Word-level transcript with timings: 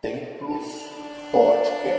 Templos 0.00 0.92
Podcast. 1.32 1.98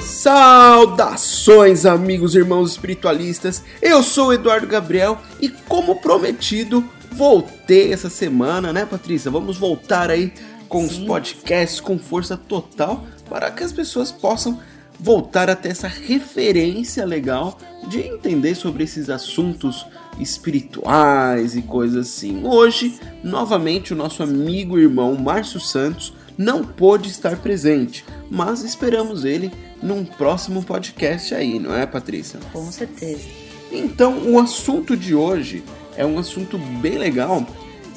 Saudações, 0.00 1.84
amigos 1.84 2.34
e 2.34 2.38
irmãos 2.38 2.70
espiritualistas. 2.70 3.62
Eu 3.82 4.02
sou 4.02 4.28
o 4.28 4.32
Eduardo 4.32 4.66
Gabriel 4.66 5.18
e, 5.38 5.50
como 5.50 5.96
prometido, 5.96 6.82
voltei 7.12 7.92
essa 7.92 8.08
semana, 8.08 8.72
né, 8.72 8.86
Patrícia? 8.86 9.30
Vamos 9.30 9.58
voltar 9.58 10.10
aí 10.10 10.32
com 10.66 10.82
os 10.82 10.96
podcasts 10.96 11.78
com 11.78 11.98
força 11.98 12.38
total 12.38 13.04
para 13.34 13.50
que 13.50 13.64
as 13.64 13.72
pessoas 13.72 14.12
possam 14.12 14.60
voltar 15.00 15.50
a 15.50 15.56
ter 15.56 15.70
essa 15.70 15.88
referência 15.88 17.04
legal 17.04 17.58
de 17.88 17.98
entender 17.98 18.54
sobre 18.54 18.84
esses 18.84 19.10
assuntos 19.10 19.84
espirituais 20.20 21.56
e 21.56 21.62
coisas 21.62 22.06
assim. 22.06 22.46
Hoje, 22.46 22.96
novamente, 23.24 23.92
o 23.92 23.96
nosso 23.96 24.22
amigo 24.22 24.78
e 24.78 24.82
irmão 24.82 25.16
Márcio 25.16 25.58
Santos 25.58 26.14
não 26.38 26.62
pôde 26.62 27.08
estar 27.10 27.38
presente, 27.38 28.04
mas 28.30 28.62
esperamos 28.62 29.24
ele 29.24 29.50
num 29.82 30.04
próximo 30.04 30.62
podcast 30.62 31.34
aí, 31.34 31.58
não 31.58 31.74
é, 31.74 31.84
Patrícia? 31.86 32.38
Com 32.52 32.70
certeza. 32.70 33.24
Então, 33.72 34.30
o 34.30 34.38
assunto 34.38 34.96
de 34.96 35.12
hoje 35.12 35.64
é 35.96 36.06
um 36.06 36.20
assunto 36.20 36.56
bem 36.56 36.98
legal 36.98 37.44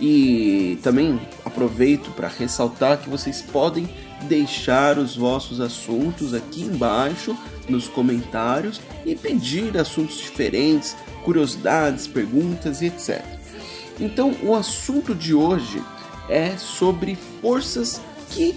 e 0.02 0.80
também 0.82 1.20
aproveito 1.46 2.10
para 2.16 2.28
ressaltar 2.28 2.98
que 2.98 3.08
vocês 3.08 3.40
podem 3.40 3.88
deixar 4.24 4.98
os 4.98 5.16
vossos 5.16 5.62
assuntos 5.62 6.34
aqui 6.34 6.64
embaixo 6.64 7.38
nos 7.70 7.88
comentários 7.88 8.82
e 9.06 9.16
pedir 9.16 9.78
assuntos 9.78 10.18
diferentes, 10.18 10.96
curiosidades, 11.24 12.08
perguntas 12.08 12.82
e 12.82 12.88
etc. 12.88 13.24
Então, 14.00 14.36
o 14.44 14.56
assunto 14.56 15.14
de 15.14 15.34
hoje 15.34 15.82
é 16.30 16.56
sobre 16.58 17.18
forças 17.42 18.02
que, 18.30 18.56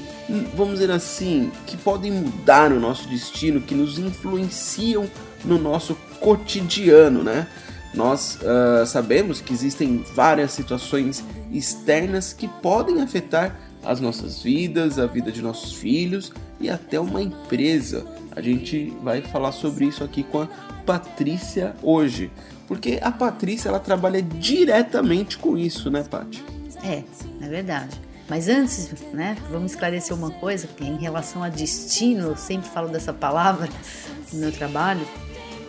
vamos 0.54 0.74
dizer 0.74 0.90
assim, 0.90 1.50
que 1.66 1.76
podem 1.76 2.12
mudar 2.12 2.72
o 2.72 2.80
nosso 2.80 3.08
destino, 3.08 3.60
que 3.60 3.74
nos 3.74 3.98
influenciam 3.98 5.08
no 5.44 5.58
nosso 5.58 5.94
cotidiano, 6.20 7.22
né? 7.22 7.46
Nós 7.94 8.38
uh, 8.42 8.86
sabemos 8.86 9.40
que 9.40 9.52
existem 9.52 10.04
várias 10.14 10.52
situações 10.52 11.24
externas 11.52 12.32
que 12.32 12.46
podem 12.46 13.00
afetar 13.00 13.58
as 13.84 14.00
nossas 14.00 14.42
vidas, 14.42 14.98
a 14.98 15.06
vida 15.06 15.32
de 15.32 15.42
nossos 15.42 15.72
filhos 15.72 16.32
e 16.60 16.68
até 16.68 16.98
uma 17.00 17.22
empresa. 17.22 18.06
A 18.34 18.40
gente 18.40 18.92
vai 19.02 19.22
falar 19.22 19.52
sobre 19.52 19.86
isso 19.86 20.04
aqui 20.04 20.22
com 20.22 20.42
a 20.42 20.48
Patrícia 20.86 21.74
hoje, 21.82 22.30
porque 22.66 22.98
a 23.02 23.10
Patrícia 23.10 23.68
ela 23.68 23.80
trabalha 23.80 24.22
diretamente 24.22 25.38
com 25.38 25.56
isso, 25.56 25.90
né, 25.90 26.02
Paty? 26.02 26.44
É, 26.82 27.02
é 27.40 27.48
verdade. 27.48 28.00
Mas 28.28 28.48
antes, 28.48 28.90
né, 29.12 29.36
vamos 29.50 29.72
esclarecer 29.72 30.16
uma 30.16 30.30
coisa, 30.30 30.68
que 30.68 30.84
em 30.84 30.96
relação 30.96 31.42
a 31.42 31.48
destino, 31.48 32.28
eu 32.28 32.36
sempre 32.36 32.68
falo 32.70 32.88
dessa 32.88 33.12
palavra 33.12 33.68
no 34.32 34.38
meu 34.38 34.52
trabalho. 34.52 35.06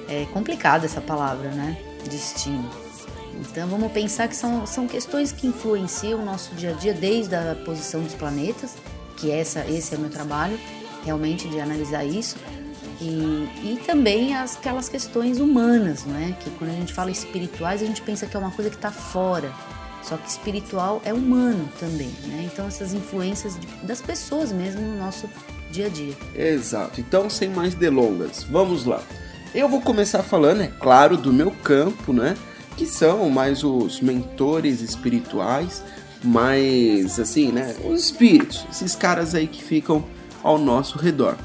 É 0.07 0.25
complicada 0.31 0.85
essa 0.85 1.01
palavra, 1.01 1.49
né? 1.51 1.77
Destino. 2.09 2.69
Então 3.41 3.67
vamos 3.67 3.91
pensar 3.91 4.27
que 4.27 4.35
são, 4.35 4.65
são 4.65 4.87
questões 4.87 5.31
que 5.31 5.47
influenciam 5.47 6.21
o 6.21 6.25
nosso 6.25 6.53
dia 6.55 6.69
a 6.69 6.73
dia 6.73 6.93
desde 6.93 7.35
a 7.35 7.55
posição 7.65 8.01
dos 8.01 8.13
planetas, 8.13 8.75
que 9.17 9.31
essa, 9.31 9.65
esse 9.65 9.93
é 9.93 9.97
o 9.97 10.01
meu 10.01 10.09
trabalho, 10.09 10.59
realmente 11.03 11.49
de 11.49 11.59
analisar 11.59 12.05
isso, 12.05 12.37
e, 13.01 13.49
e 13.63 13.81
também 13.85 14.35
as, 14.35 14.55
aquelas 14.55 14.87
questões 14.87 15.39
humanas, 15.39 16.05
não 16.05 16.15
é? 16.15 16.33
Que 16.39 16.51
quando 16.51 16.69
a 16.69 16.73
gente 16.73 16.93
fala 16.93 17.09
espirituais, 17.09 17.81
a 17.81 17.85
gente 17.85 18.01
pensa 18.01 18.27
que 18.27 18.37
é 18.37 18.39
uma 18.39 18.51
coisa 18.51 18.69
que 18.69 18.75
está 18.75 18.91
fora, 18.91 19.51
só 20.03 20.17
que 20.17 20.29
espiritual 20.29 21.01
é 21.03 21.11
humano 21.11 21.67
também, 21.79 22.11
né? 22.27 22.47
Então 22.51 22.67
essas 22.67 22.93
influências 22.93 23.57
das 23.81 24.01
pessoas 24.01 24.51
mesmo 24.51 24.81
no 24.81 24.97
nosso 24.97 25.27
dia 25.71 25.87
a 25.87 25.89
dia. 25.89 26.13
Exato. 26.35 27.01
Então, 27.01 27.29
sem 27.29 27.49
mais 27.49 27.73
delongas, 27.73 28.43
vamos 28.43 28.85
lá. 28.85 29.01
Eu 29.53 29.67
vou 29.67 29.81
começar 29.81 30.21
falando, 30.21 30.61
é 30.61 30.67
claro, 30.67 31.17
do 31.17 31.33
meu 31.33 31.51
campo, 31.51 32.13
né? 32.13 32.37
Que 32.75 32.85
são 32.85 33.29
mais 33.29 33.63
os 33.63 34.01
mentores 34.01 34.81
espirituais, 34.81 35.83
mais 36.23 37.19
assim, 37.19 37.51
né? 37.51 37.75
Os 37.85 38.05
espíritos, 38.05 38.65
esses 38.71 38.95
caras 38.95 39.35
aí 39.35 39.47
que 39.47 39.63
ficam 39.63 40.03
ao 40.43 40.57
nosso 40.57 40.97
redor. 40.97 41.37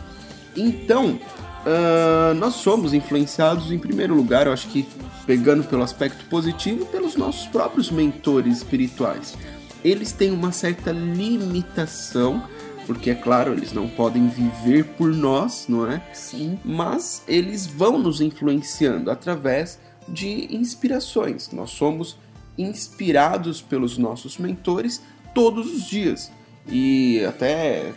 Então, 0.56 1.19
uh, 1.66 2.34
nós 2.34 2.54
somos 2.54 2.94
influenciados 2.94 3.70
em 3.70 3.78
primeiro 3.78 4.15
lugar, 4.15 4.47
eu 4.47 4.53
acho 4.53 4.69
que 4.69 4.86
pegando 5.26 5.65
pelo 5.65 5.82
aspecto 5.82 6.25
positivo, 6.26 6.86
pelos 6.86 7.16
nossos 7.16 7.47
próprios 7.48 7.91
mentores 7.91 8.59
espirituais. 8.59 9.36
Eles 9.84 10.12
têm 10.12 10.31
uma 10.31 10.53
certa 10.53 10.92
limitação, 10.92 12.42
porque 12.86 13.10
é 13.10 13.15
claro, 13.15 13.53
eles 13.53 13.72
não 13.72 13.88
podem 13.88 14.28
viver 14.28 14.84
por 14.84 15.12
nós, 15.12 15.66
não 15.69 15.91
é? 15.91 16.00
Sim. 16.15 16.59
Mas 16.65 17.22
eles 17.26 17.66
vão 17.66 17.98
nos 17.98 18.20
influenciando 18.20 19.10
através 19.10 19.78
de 20.09 20.55
inspirações. 20.55 21.50
Nós 21.53 21.71
somos 21.71 22.17
inspirados 22.56 23.61
pelos 23.61 23.99
nossos 23.99 24.39
mentores 24.39 25.03
todos 25.34 25.72
os 25.72 25.87
dias 25.87 26.31
e 26.69 27.25
até 27.25 27.93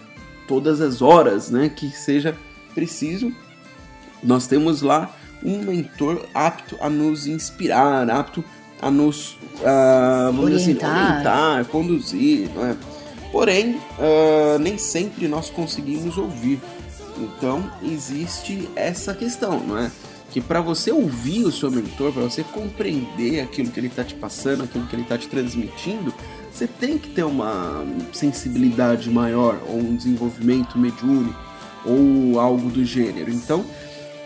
todas 0.48 0.82
as 0.82 1.02
horas, 1.02 1.50
né, 1.50 1.70
que 1.70 1.90
seja 1.90 2.36
preciso. 2.74 3.32
Nós 4.22 4.48
temos 4.48 4.82
lá 4.82 5.16
um 5.44 5.60
mentor 5.60 6.26
apto 6.34 6.78
a 6.82 6.90
nos 6.90 7.28
inspirar, 7.28 8.10
apto 8.10 8.44
a 8.82 8.92
nos 8.92 9.34
uh, 9.34 10.32
vamos 10.34 10.44
orientar. 10.46 10.90
Assim, 10.90 11.10
orientar, 11.12 11.66
conduzir, 11.66 12.50
é? 12.58 12.76
Porém, 13.32 13.76
uh, 13.76 14.58
nem 14.60 14.78
sempre 14.78 15.28
nós 15.28 15.50
conseguimos 15.50 16.18
ouvir. 16.18 16.60
Então 17.18 17.70
existe 17.84 18.68
essa 18.76 19.14
questão, 19.14 19.60
não 19.60 19.78
é? 19.78 19.92
Que 20.32 20.40
para 20.40 20.62
você 20.62 20.92
ouvir 20.92 21.44
o 21.46 21.52
seu 21.52 21.72
mentor, 21.72 22.14
para 22.14 22.24
você 22.24 22.44
compreender 22.44 23.40
aquilo 23.40 23.72
que 23.72 23.80
ele 23.80 23.88
está 23.88 24.04
te 24.04 24.14
passando, 24.14 24.64
aquilo 24.64 24.86
que 24.86 24.96
ele 24.96 25.02
está 25.02 25.18
te 25.18 25.28
transmitindo, 25.28 26.14
você 26.52 26.68
tem 26.68 26.98
que 26.98 27.10
ter 27.10 27.24
uma 27.24 27.84
sensibilidade 28.14 29.10
maior, 29.10 29.60
ou 29.68 29.78
um 29.78 29.96
desenvolvimento 29.96 30.78
mediúnico, 30.78 31.40
ou 31.86 32.40
algo 32.40 32.70
do 32.70 32.86
gênero. 32.86 33.32
Então, 33.32 33.66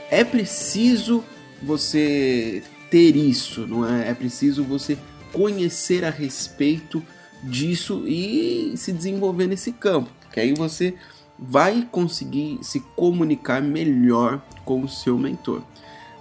é 0.09 0.24
preciso 0.24 1.24
você 1.62 2.63
ter 2.90 3.16
isso, 3.16 3.66
não 3.66 3.88
é? 3.88 4.09
É 4.09 4.13
preciso 4.13 4.63
você 4.63 4.97
conhecer 5.31 6.03
a 6.03 6.09
respeito 6.09 7.03
disso 7.42 8.03
e 8.08 8.74
se 8.75 8.92
desenvolver 8.92 9.47
nesse 9.47 9.72
campo, 9.72 10.09
que 10.31 10.40
aí 10.40 10.53
você 10.53 10.96
vai 11.38 11.88
conseguir 11.92 12.59
se 12.62 12.80
comunicar 12.96 13.62
melhor 13.62 14.42
com 14.63 14.81
o 14.84 14.90
seu 14.90 15.18
mentor. 15.18 15.63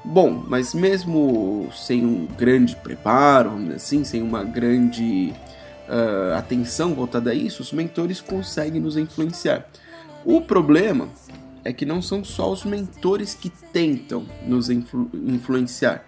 Bom, 0.05 0.45
mas 0.49 0.75
mesmo 0.75 1.69
sem 1.73 2.05
um 2.05 2.27
grande 2.27 2.75
preparo, 2.77 3.53
assim, 3.75 4.03
sem 4.03 4.21
uma 4.21 4.43
grande 4.43 5.33
uh, 5.89 6.35
atenção 6.37 6.93
voltada 6.93 7.31
a 7.31 7.35
isso, 7.35 7.63
os 7.63 7.73
mentores 7.73 8.21
conseguem 8.21 8.81
nos 8.81 8.97
influenciar. 8.97 9.69
O 10.25 10.41
problema 10.41 11.09
é 11.65 11.73
que 11.73 11.87
não 11.87 12.03
são 12.03 12.25
só 12.25 12.51
os 12.51 12.65
mentores 12.65 13.35
que 13.35 13.49
tentam 13.49 14.27
nos 14.45 14.69
influ 14.69 15.09
influenciar. 15.15 16.05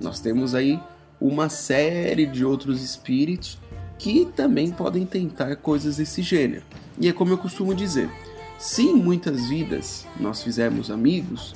Nós 0.00 0.20
temos 0.20 0.54
aí 0.54 0.80
uma 1.20 1.48
série 1.48 2.26
de 2.26 2.44
outros 2.44 2.82
espíritos 2.82 3.58
que 3.98 4.26
também 4.34 4.70
podem 4.70 5.04
tentar 5.04 5.56
coisas 5.56 5.98
desse 5.98 6.22
gênero. 6.22 6.62
E 6.98 7.08
é 7.08 7.12
como 7.12 7.32
eu 7.32 7.38
costumo 7.38 7.74
dizer: 7.74 8.10
se 8.58 8.82
em 8.82 8.94
muitas 8.94 9.46
vidas 9.48 10.06
nós 10.18 10.42
fizemos 10.42 10.90
amigos, 10.90 11.54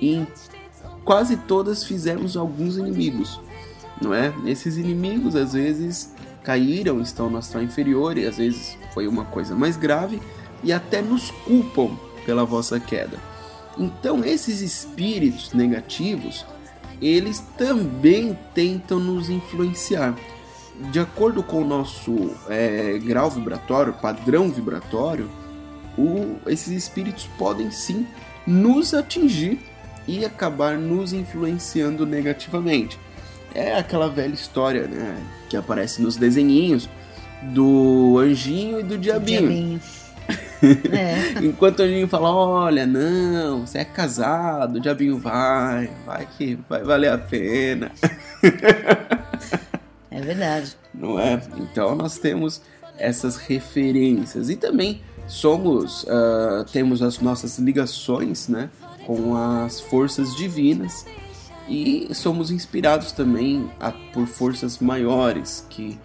em 0.00 0.26
quase 1.04 1.36
todas 1.36 1.84
fizemos 1.84 2.36
alguns 2.36 2.76
inimigos, 2.76 3.40
não 4.00 4.14
é? 4.14 4.32
Esses 4.46 4.76
inimigos 4.76 5.36
às 5.36 5.52
vezes 5.52 6.12
caíram, 6.42 7.00
estão 7.00 7.28
no 7.28 7.38
astral 7.38 7.62
inferior 7.62 8.16
e 8.16 8.26
às 8.26 8.36
vezes 8.36 8.76
foi 8.94 9.06
uma 9.06 9.24
coisa 9.24 9.54
mais 9.54 9.76
grave 9.76 10.20
e 10.62 10.72
até 10.72 11.02
nos 11.02 11.30
culpam 11.30 11.96
pela 12.24 12.44
vossa 12.44 12.78
queda. 12.78 13.18
Então, 13.78 14.24
esses 14.24 14.60
espíritos 14.60 15.52
negativos, 15.52 16.44
eles 17.00 17.40
também 17.56 18.38
tentam 18.54 18.98
nos 18.98 19.30
influenciar. 19.30 20.14
De 20.90 20.98
acordo 20.98 21.42
com 21.42 21.62
o 21.62 21.64
nosso 21.64 22.30
é, 22.48 22.98
grau 22.98 23.30
vibratório, 23.30 23.92
padrão 23.92 24.50
vibratório, 24.50 25.30
o, 25.96 26.36
esses 26.46 26.68
espíritos 26.68 27.28
podem 27.38 27.70
sim 27.70 28.06
nos 28.46 28.94
atingir 28.94 29.60
e 30.06 30.24
acabar 30.24 30.76
nos 30.76 31.12
influenciando 31.12 32.06
negativamente. 32.06 32.98
É 33.54 33.76
aquela 33.76 34.08
velha 34.08 34.34
história 34.34 34.86
né, 34.86 35.16
que 35.48 35.56
aparece 35.56 36.00
nos 36.00 36.16
desenhinhos 36.16 36.88
do 37.42 38.18
anjinho 38.18 38.80
e 38.80 38.82
do 38.82 38.98
diabinho. 38.98 39.40
diabinho. 39.48 39.80
É. 40.62 41.42
Enquanto 41.42 41.80
o 41.80 41.82
anjinho 41.84 42.06
fala, 42.06 42.30
olha, 42.30 42.86
não, 42.86 43.66
você 43.66 43.78
é 43.78 43.84
casado, 43.84 44.76
o 44.76 44.80
diabinho 44.80 45.18
vai, 45.18 45.90
vai 46.04 46.28
que 46.36 46.58
vai 46.68 46.82
valer 46.82 47.10
a 47.10 47.16
pena. 47.16 47.90
É 50.10 50.20
verdade. 50.20 50.76
não 50.92 51.18
é? 51.18 51.40
Então 51.56 51.94
nós 51.94 52.18
temos 52.18 52.60
essas 52.98 53.36
referências 53.36 54.50
e 54.50 54.56
também 54.56 55.00
somos 55.26 56.04
ah, 56.08 56.64
temos 56.70 57.00
as 57.02 57.20
nossas 57.20 57.58
ligações, 57.58 58.48
né, 58.48 58.68
com 59.10 59.36
as 59.36 59.80
forças 59.80 60.36
divinas. 60.36 61.04
E 61.68 62.08
somos 62.14 62.50
inspirados 62.52 63.10
também 63.12 63.68
a- 63.80 63.90
por 64.12 64.26
forças 64.28 64.78
maiores 64.78 65.64
que 65.68 65.98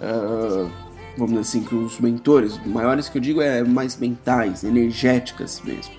ah, 0.00 0.68
vamos 1.16 1.30
dizer 1.34 1.40
assim 1.40 1.62
que 1.62 1.74
os 1.74 1.98
mentores. 2.00 2.58
Maiores 2.66 3.08
que 3.08 3.18
eu 3.18 3.22
digo 3.22 3.40
é 3.40 3.62
mais 3.62 3.96
mentais, 3.96 4.64
energéticas 4.64 5.60
mesmo. 5.64 5.92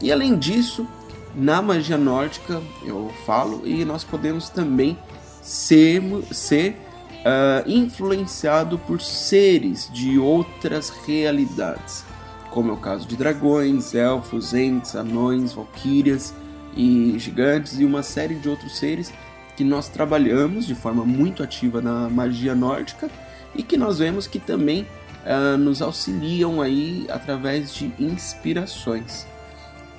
E 0.00 0.10
além 0.12 0.36
disso, 0.36 0.86
na 1.34 1.62
magia 1.62 1.96
nórdica 1.98 2.60
eu 2.84 3.10
falo 3.24 3.62
e 3.64 3.84
nós 3.84 4.02
podemos 4.04 4.48
também 4.48 4.98
sermo- 5.40 6.22
ser 6.32 6.76
ah, 7.24 7.62
influenciado 7.66 8.76
por 8.78 9.00
seres 9.00 9.88
de 9.92 10.18
outras 10.18 10.90
realidades, 11.06 12.04
como 12.52 12.70
é 12.70 12.74
o 12.74 12.76
caso 12.76 13.08
de 13.08 13.16
dragões, 13.16 13.94
elfos, 13.94 14.52
entes, 14.52 14.94
anões, 14.94 15.54
valquírias 15.54 16.34
e 16.76 17.18
gigantes 17.18 17.80
e 17.80 17.84
uma 17.84 18.02
série 18.02 18.34
de 18.34 18.48
outros 18.48 18.78
seres 18.78 19.12
que 19.56 19.64
nós 19.64 19.88
trabalhamos 19.88 20.66
de 20.66 20.74
forma 20.74 21.04
muito 21.04 21.42
ativa 21.42 21.80
na 21.80 22.08
magia 22.10 22.54
nórdica 22.54 23.10
e 23.54 23.62
que 23.62 23.76
nós 23.76 23.98
vemos 23.98 24.26
que 24.26 24.38
também 24.38 24.86
ah, 25.24 25.56
nos 25.56 25.80
auxiliam 25.80 26.60
aí 26.60 27.06
através 27.08 27.74
de 27.74 27.92
inspirações. 27.98 29.26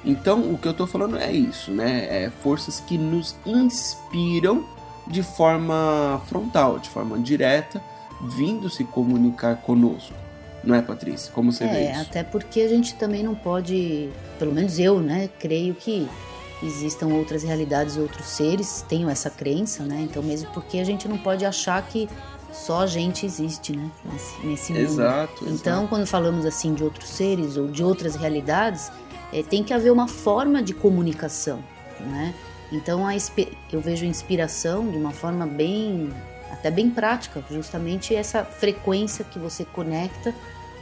Então, 0.05 0.51
o 0.51 0.57
que 0.57 0.67
eu 0.67 0.71
estou 0.71 0.85
falando 0.85 1.17
é 1.17 1.31
isso, 1.31 1.71
né? 1.71 2.25
É 2.25 2.29
forças 2.29 2.81
que 2.81 2.97
nos 2.97 3.35
inspiram 3.45 4.65
de 5.07 5.23
forma 5.23 6.21
frontal, 6.27 6.77
de 6.77 6.89
forma 6.89 7.17
direta, 7.19 7.81
vindo 8.21 8.69
se 8.69 8.83
comunicar 8.83 9.57
conosco. 9.57 10.22
Não 10.63 10.75
é, 10.75 10.81
Patrícia? 10.81 11.31
Como 11.33 11.51
você 11.51 11.65
vê 11.67 11.75
É, 11.75 11.91
isso? 11.91 12.01
até 12.01 12.23
porque 12.23 12.61
a 12.61 12.67
gente 12.69 12.95
também 12.95 13.21
não 13.23 13.35
pode, 13.35 14.09
pelo 14.39 14.51
menos 14.53 14.79
eu, 14.79 14.99
né, 14.99 15.29
creio 15.39 15.73
que 15.75 16.07
existam 16.61 17.07
outras 17.07 17.43
realidades, 17.43 17.97
outros 17.97 18.25
seres, 18.27 18.85
tenho 18.87 19.09
essa 19.09 19.29
crença, 19.29 19.83
né? 19.83 20.01
Então 20.09 20.23
mesmo 20.23 20.49
porque 20.53 20.79
a 20.79 20.83
gente 20.83 21.07
não 21.07 21.17
pode 21.17 21.45
achar 21.45 21.85
que 21.85 22.07
só 22.53 22.81
a 22.83 22.87
gente 22.87 23.25
existe, 23.25 23.75
né, 23.75 23.89
nesse, 24.11 24.45
nesse 24.45 24.73
mundo. 24.73 24.83
Exato, 24.83 25.45
Então, 25.49 25.87
quando 25.87 26.05
falamos 26.05 26.45
assim 26.45 26.73
de 26.73 26.83
outros 26.83 27.09
seres 27.09 27.57
ou 27.57 27.67
de 27.67 27.83
outras 27.83 28.15
realidades, 28.15 28.91
eh, 29.33 29.41
tem 29.43 29.63
que 29.63 29.73
haver 29.73 29.91
uma 29.91 30.07
forma 30.07 30.61
de 30.61 30.73
comunicação, 30.73 31.59
né? 31.99 32.33
Então, 32.71 33.05
a 33.07 33.13
eu 33.71 33.81
vejo 33.81 34.05
a 34.05 34.07
inspiração 34.07 34.89
de 34.89 34.97
uma 34.97 35.11
forma 35.11 35.45
bem, 35.45 36.11
até 36.53 36.71
bem 36.71 36.89
prática, 36.89 37.43
justamente 37.49 38.15
essa 38.15 38.43
frequência 38.43 39.25
que 39.25 39.39
você 39.39 39.65
conecta 39.65 40.33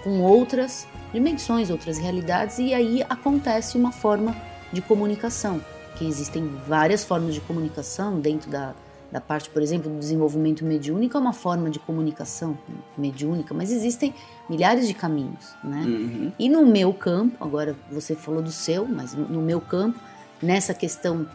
com 0.04 0.22
outras 0.22 0.88
dimensões, 1.14 1.70
outras 1.70 1.98
realidades, 1.98 2.60
e 2.60 2.74
aí 2.74 3.04
acontece 3.10 3.78
uma 3.78 3.92
forma 3.92 4.36
de 4.72 4.82
comunicação, 4.82 5.62
que 5.96 6.06
existem 6.06 6.48
várias 6.68 7.04
formas 7.04 7.34
de 7.34 7.42
comunicação 7.42 8.20
dentro 8.20 8.50
da, 8.50 8.74
da 9.12 9.20
parte, 9.20 9.50
por 9.50 9.62
exemplo, 9.62 9.92
do 9.92 10.00
desenvolvimento 10.00 10.64
mediúnico, 10.66 11.18
é 11.18 11.20
uma 11.20 11.34
forma 11.34 11.70
de 11.70 11.80
comunicação 11.80 12.58
mediúnica, 12.98 13.54
mas 13.54 13.72
existem 13.72 14.14
milhares 14.50 14.88
de 14.88 14.94
caminhos, 14.94 15.54
né? 15.64 15.84
Uhum. 15.86 16.32
E 16.40 16.50
no 16.50 16.66
meu 16.66 16.94
campo, 16.94 17.36
agora 17.44 17.76
você 17.92 18.16
falou 18.16 18.42
do 18.42 18.52
seu, 18.52 18.88
mas 18.88 19.14
no 19.14 19.28
no 19.28 19.42
meu 19.42 19.60
campo, 19.62 20.00
nessa 20.42 20.74
questão 20.74 21.28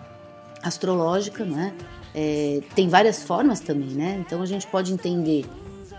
astrológica, 0.63 1.45
né? 1.45 1.73
É, 2.17 2.61
tem 2.75 2.89
várias 2.89 3.23
formas 3.23 3.61
também, 3.61 3.91
né? 3.91 4.17
Então 4.27 4.41
a 4.41 4.47
gente 4.47 4.67
pode 4.67 4.91
entender 4.93 5.45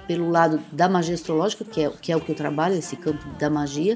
pelo 0.07 0.29
lado 0.29 0.59
da 0.71 0.89
magia 0.89 1.13
astrológica, 1.13 1.63
que 1.63 1.81
é, 1.81 1.89
que 2.01 2.11
é 2.11 2.17
o 2.17 2.19
que 2.21 2.31
eu 2.31 2.35
trabalho, 2.35 2.73
esse 2.75 2.95
campo 2.95 3.23
da 3.37 3.49
magia, 3.49 3.95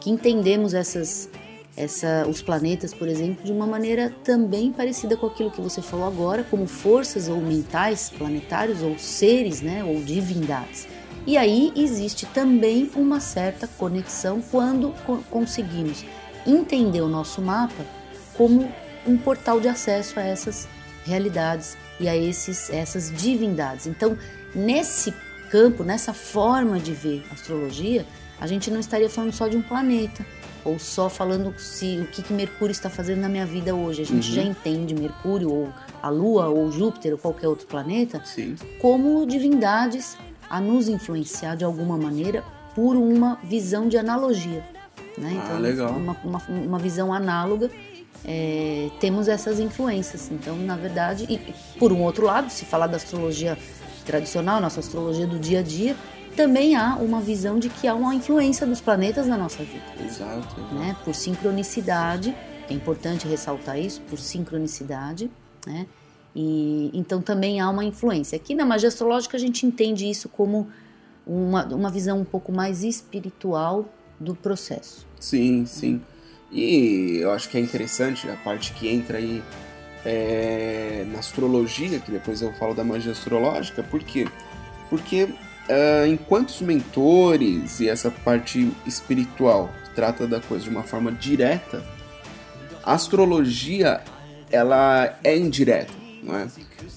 que 0.00 0.10
entendemos 0.10 0.74
essas, 0.74 1.28
essa, 1.76 2.26
os 2.28 2.42
planetas, 2.42 2.92
por 2.92 3.06
exemplo, 3.06 3.44
de 3.44 3.52
uma 3.52 3.66
maneira 3.66 4.12
também 4.24 4.72
parecida 4.72 5.16
com 5.16 5.26
aquilo 5.26 5.50
que 5.50 5.60
você 5.60 5.80
falou 5.80 6.06
agora, 6.06 6.42
como 6.42 6.66
forças 6.66 7.28
ou 7.28 7.36
mentais 7.36 8.10
planetários, 8.10 8.82
ou 8.82 8.98
seres, 8.98 9.60
né? 9.60 9.84
Ou 9.84 10.02
divindades. 10.02 10.88
E 11.26 11.36
aí 11.36 11.70
existe 11.76 12.24
também 12.26 12.90
uma 12.96 13.20
certa 13.20 13.68
conexão 13.68 14.40
quando 14.50 14.92
co- 15.06 15.20
conseguimos 15.30 16.04
entender 16.46 17.02
o 17.02 17.08
nosso 17.08 17.42
mapa 17.42 17.84
como 18.36 18.72
um 19.06 19.16
portal 19.18 19.60
de 19.60 19.68
acesso 19.68 20.18
a 20.18 20.22
essas 20.22 20.66
realidades 21.10 21.76
e 21.98 22.08
a 22.08 22.16
esses, 22.16 22.70
essas 22.70 23.12
divindades. 23.14 23.86
Então, 23.86 24.16
nesse 24.54 25.12
campo, 25.50 25.82
nessa 25.84 26.12
forma 26.14 26.78
de 26.78 26.92
ver 26.92 27.24
astrologia, 27.32 28.06
a 28.40 28.46
gente 28.46 28.70
não 28.70 28.80
estaria 28.80 29.10
falando 29.10 29.32
só 29.32 29.48
de 29.48 29.56
um 29.56 29.62
planeta 29.62 30.24
ou 30.64 30.78
só 30.78 31.08
falando 31.08 31.54
se 31.58 31.98
o 32.02 32.06
que, 32.06 32.22
que 32.22 32.32
Mercúrio 32.32 32.72
está 32.72 32.88
fazendo 32.88 33.20
na 33.20 33.28
minha 33.28 33.46
vida 33.46 33.74
hoje. 33.74 34.02
A 34.02 34.04
gente 34.06 34.28
Uhum. 34.28 34.34
já 34.36 34.42
entende 34.42 34.94
Mercúrio 34.94 35.50
ou 35.52 35.68
a 36.02 36.08
Lua 36.08 36.48
ou 36.48 36.70
Júpiter 36.70 37.12
ou 37.12 37.18
qualquer 37.18 37.48
outro 37.48 37.66
planeta 37.66 38.20
Sim. 38.24 38.54
como 38.80 39.26
divindades 39.26 40.16
a 40.48 40.60
nos 40.60 40.88
influenciar 40.88 41.54
de 41.56 41.64
alguma 41.64 41.96
maneira 41.96 42.44
por 42.74 42.94
uma 42.96 43.38
visão 43.42 43.88
de 43.88 43.96
analogia. 43.98 44.62
Né? 45.18 45.30
Ah, 45.40 45.44
Então, 45.44 45.58
legal. 45.60 45.90
Uma, 45.92 46.16
uma, 46.24 46.42
uma 46.48 46.78
visão 46.78 47.12
análoga, 47.12 47.70
é, 48.24 48.90
temos 49.00 49.28
essas 49.28 49.58
influências. 49.58 50.30
Então, 50.30 50.56
na 50.56 50.76
verdade, 50.76 51.26
e 51.28 51.38
por 51.78 51.92
um 51.92 52.02
outro 52.02 52.26
lado, 52.26 52.50
se 52.50 52.64
falar 52.64 52.86
da 52.86 52.96
astrologia 52.96 53.56
tradicional, 54.04 54.60
nossa 54.60 54.80
astrologia 54.80 55.26
do 55.26 55.38
dia 55.38 55.60
a 55.60 55.62
dia, 55.62 55.96
também 56.36 56.76
há 56.76 56.96
uma 56.96 57.20
visão 57.20 57.58
de 57.58 57.68
que 57.68 57.86
há 57.86 57.94
uma 57.94 58.14
influência 58.14 58.66
dos 58.66 58.80
planetas 58.80 59.26
na 59.26 59.36
nossa 59.36 59.62
vida 59.62 59.82
Exato. 60.04 60.60
né, 60.74 60.96
por 61.04 61.14
sincronicidade, 61.14 62.34
é 62.68 62.72
importante 62.72 63.26
ressaltar 63.26 63.78
isso, 63.78 64.00
por 64.02 64.18
sincronicidade, 64.18 65.30
né? 65.66 65.86
E 66.34 66.90
então 66.94 67.20
também 67.20 67.60
há 67.60 67.68
uma 67.68 67.84
influência. 67.84 68.36
Aqui 68.36 68.54
na 68.54 68.64
magia 68.64 68.88
astrológica 68.88 69.36
a 69.36 69.40
gente 69.40 69.66
entende 69.66 70.08
isso 70.08 70.28
como 70.28 70.68
uma, 71.26 71.64
uma 71.66 71.90
visão 71.90 72.20
um 72.20 72.24
pouco 72.24 72.52
mais 72.52 72.84
espiritual 72.84 73.86
do 74.18 74.34
processo. 74.34 75.06
Sim, 75.18 75.66
sim. 75.66 76.00
E 76.50 77.18
eu 77.20 77.30
acho 77.32 77.48
que 77.48 77.56
é 77.56 77.60
interessante 77.60 78.28
a 78.28 78.34
parte 78.36 78.72
que 78.72 78.88
entra 78.88 79.18
aí 79.18 79.42
é, 80.04 81.04
na 81.12 81.18
astrologia, 81.18 81.98
que 82.00 82.10
depois 82.10 82.42
eu 82.42 82.52
falo 82.54 82.74
da 82.74 82.82
magia 82.82 83.12
astrológica, 83.12 83.82
por 83.82 84.02
quê? 84.02 84.26
Porque 84.88 85.28
ah, 85.70 86.06
enquanto 86.08 86.48
os 86.48 86.60
mentores 86.60 87.78
e 87.78 87.88
essa 87.88 88.10
parte 88.10 88.72
espiritual 88.84 89.72
trata 89.94 90.26
da 90.26 90.40
coisa 90.40 90.64
de 90.64 90.70
uma 90.70 90.82
forma 90.82 91.12
direta, 91.12 91.84
a 92.82 92.94
astrologia 92.94 94.00
ela 94.50 95.16
é 95.22 95.36
indireta, 95.36 95.92
não 96.24 96.36
é? 96.36 96.48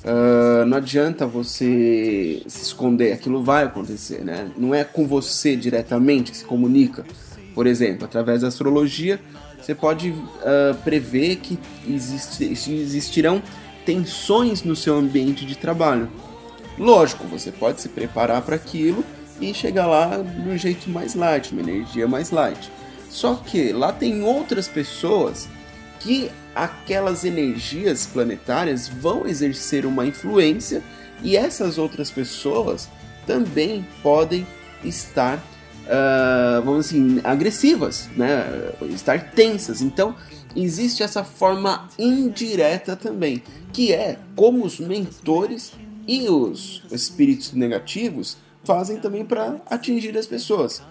Ah, 0.04 0.66
não 0.66 0.78
adianta 0.78 1.28
você 1.28 2.42
se 2.48 2.64
esconder, 2.64 3.14
aquilo 3.14 3.44
vai 3.44 3.66
acontecer, 3.66 4.24
né? 4.24 4.50
Não 4.58 4.74
é 4.74 4.84
com 4.84 5.06
você 5.06 5.56
diretamente 5.56 6.32
que 6.32 6.38
se 6.38 6.46
comunica. 6.46 7.06
Por 7.54 7.68
exemplo, 7.68 8.06
através 8.06 8.42
da 8.42 8.48
astrologia, 8.48 9.20
você 9.62 9.74
pode 9.74 10.14
ah, 10.42 10.76
prever 10.84 11.38
que 11.38 11.60
existe- 11.88 12.46
existirão 12.46 13.42
tensões 13.86 14.64
no 14.64 14.76
seu 14.76 14.96
ambiente 14.96 15.46
de 15.46 15.58
trabalho. 15.58 16.10
Lógico, 16.78 17.28
você 17.28 17.52
pode 17.52 17.82
se 17.82 17.90
preparar 17.90 18.42
para 18.42 18.56
aquilo 18.56 19.04
e 19.40 19.54
chegar 19.54 19.86
lá 19.86 20.18
de 20.18 20.50
um 20.50 20.58
jeito 20.58 20.90
mais 20.90 21.16
light, 21.16 21.52
uma 21.52 21.62
energia 21.62 22.08
mais 22.08 22.32
light. 22.32 22.72
Só 23.10 23.36
que 23.36 23.72
lá 23.72 23.92
tem 23.92 24.24
outras 24.24 24.68
pessoas 24.68 25.48
que 26.00 26.32
aquelas 26.56 27.24
energias 27.24 28.06
planetárias 28.06 28.88
vão 28.88 29.28
exercer 29.28 29.86
uma 29.86 30.06
influência 30.06 30.82
e 31.22 31.38
essas 31.38 31.78
outras 31.78 32.10
pessoas 32.12 32.90
também 33.26 33.86
podem 34.02 34.46
estar, 34.84 35.42
ah, 35.88 36.62
vamos 36.64 36.88
assim, 36.88 37.20
agressivas, 37.24 38.10
né? 38.16 38.46
estar 38.90 39.32
tensas. 39.32 39.82
Então, 39.82 40.16
existe 40.56 41.04
essa 41.04 41.24
forma 41.24 41.88
indireta 41.98 42.96
também, 42.96 43.42
que 43.72 43.94
é 43.94 44.18
como 44.36 44.66
os 44.66 44.80
mentores 44.80 45.74
e 46.08 46.28
os 46.30 46.84
espíritos 46.92 47.54
negativos 47.54 48.38
fazem 48.64 48.98
também 48.98 49.26
para 49.26 49.58
atingir 49.70 50.18
as 50.18 50.26
pessoas. 50.26 50.82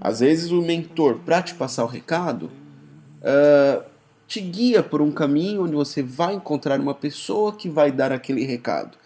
Às 0.00 0.20
vezes, 0.20 0.50
o 0.50 0.60
mentor, 0.60 1.20
para 1.24 1.42
te 1.42 1.54
passar 1.54 1.84
o 1.84 1.88
recado, 1.88 2.50
ah, 3.22 3.84
te 4.26 4.40
guia 4.40 4.82
por 4.82 5.02
um 5.02 5.12
caminho 5.12 5.64
onde 5.64 5.74
você 5.74 6.02
vai 6.02 6.34
encontrar 6.34 6.80
uma 6.80 6.94
pessoa 6.94 7.54
que 7.54 7.68
vai 7.68 7.92
dar 7.92 8.12
aquele 8.12 8.44
recado. 8.44 8.96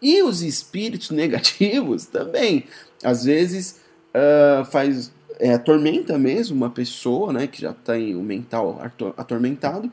E 0.00 0.22
os 0.22 0.42
espíritos 0.42 1.10
negativos 1.14 2.06
também, 2.06 2.64
às 3.02 3.24
vezes, 3.24 3.76
ah, 4.14 4.64
faz 4.64 5.12
é, 5.38 5.52
atormenta 5.54 6.16
mesmo 6.18 6.56
uma 6.56 6.70
pessoa, 6.70 7.32
né, 7.32 7.46
que 7.46 7.60
já 7.60 7.72
tem 7.72 8.14
o 8.14 8.22
mental 8.22 8.80
atormentado, 9.16 9.90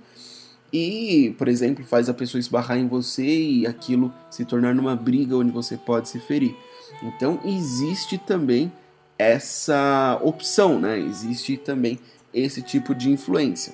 e, 0.71 1.33
por 1.37 1.47
exemplo, 1.47 1.83
faz 1.83 2.07
a 2.07 2.13
pessoa 2.13 2.39
esbarrar 2.39 2.77
em 2.77 2.87
você 2.87 3.25
e 3.25 3.65
aquilo 3.65 4.13
se 4.29 4.45
tornar 4.45 4.75
numa 4.75 4.95
briga 4.95 5.35
onde 5.35 5.51
você 5.51 5.75
pode 5.75 6.07
se 6.07 6.19
ferir. 6.19 6.55
Então, 7.01 7.39
existe 7.43 8.19
também 8.19 8.71
essa 9.17 10.19
opção, 10.21 10.79
né? 10.79 10.99
Existe 10.99 11.57
também 11.57 11.97
esse 12.31 12.61
tipo 12.61 12.93
de 12.93 13.09
influência. 13.09 13.73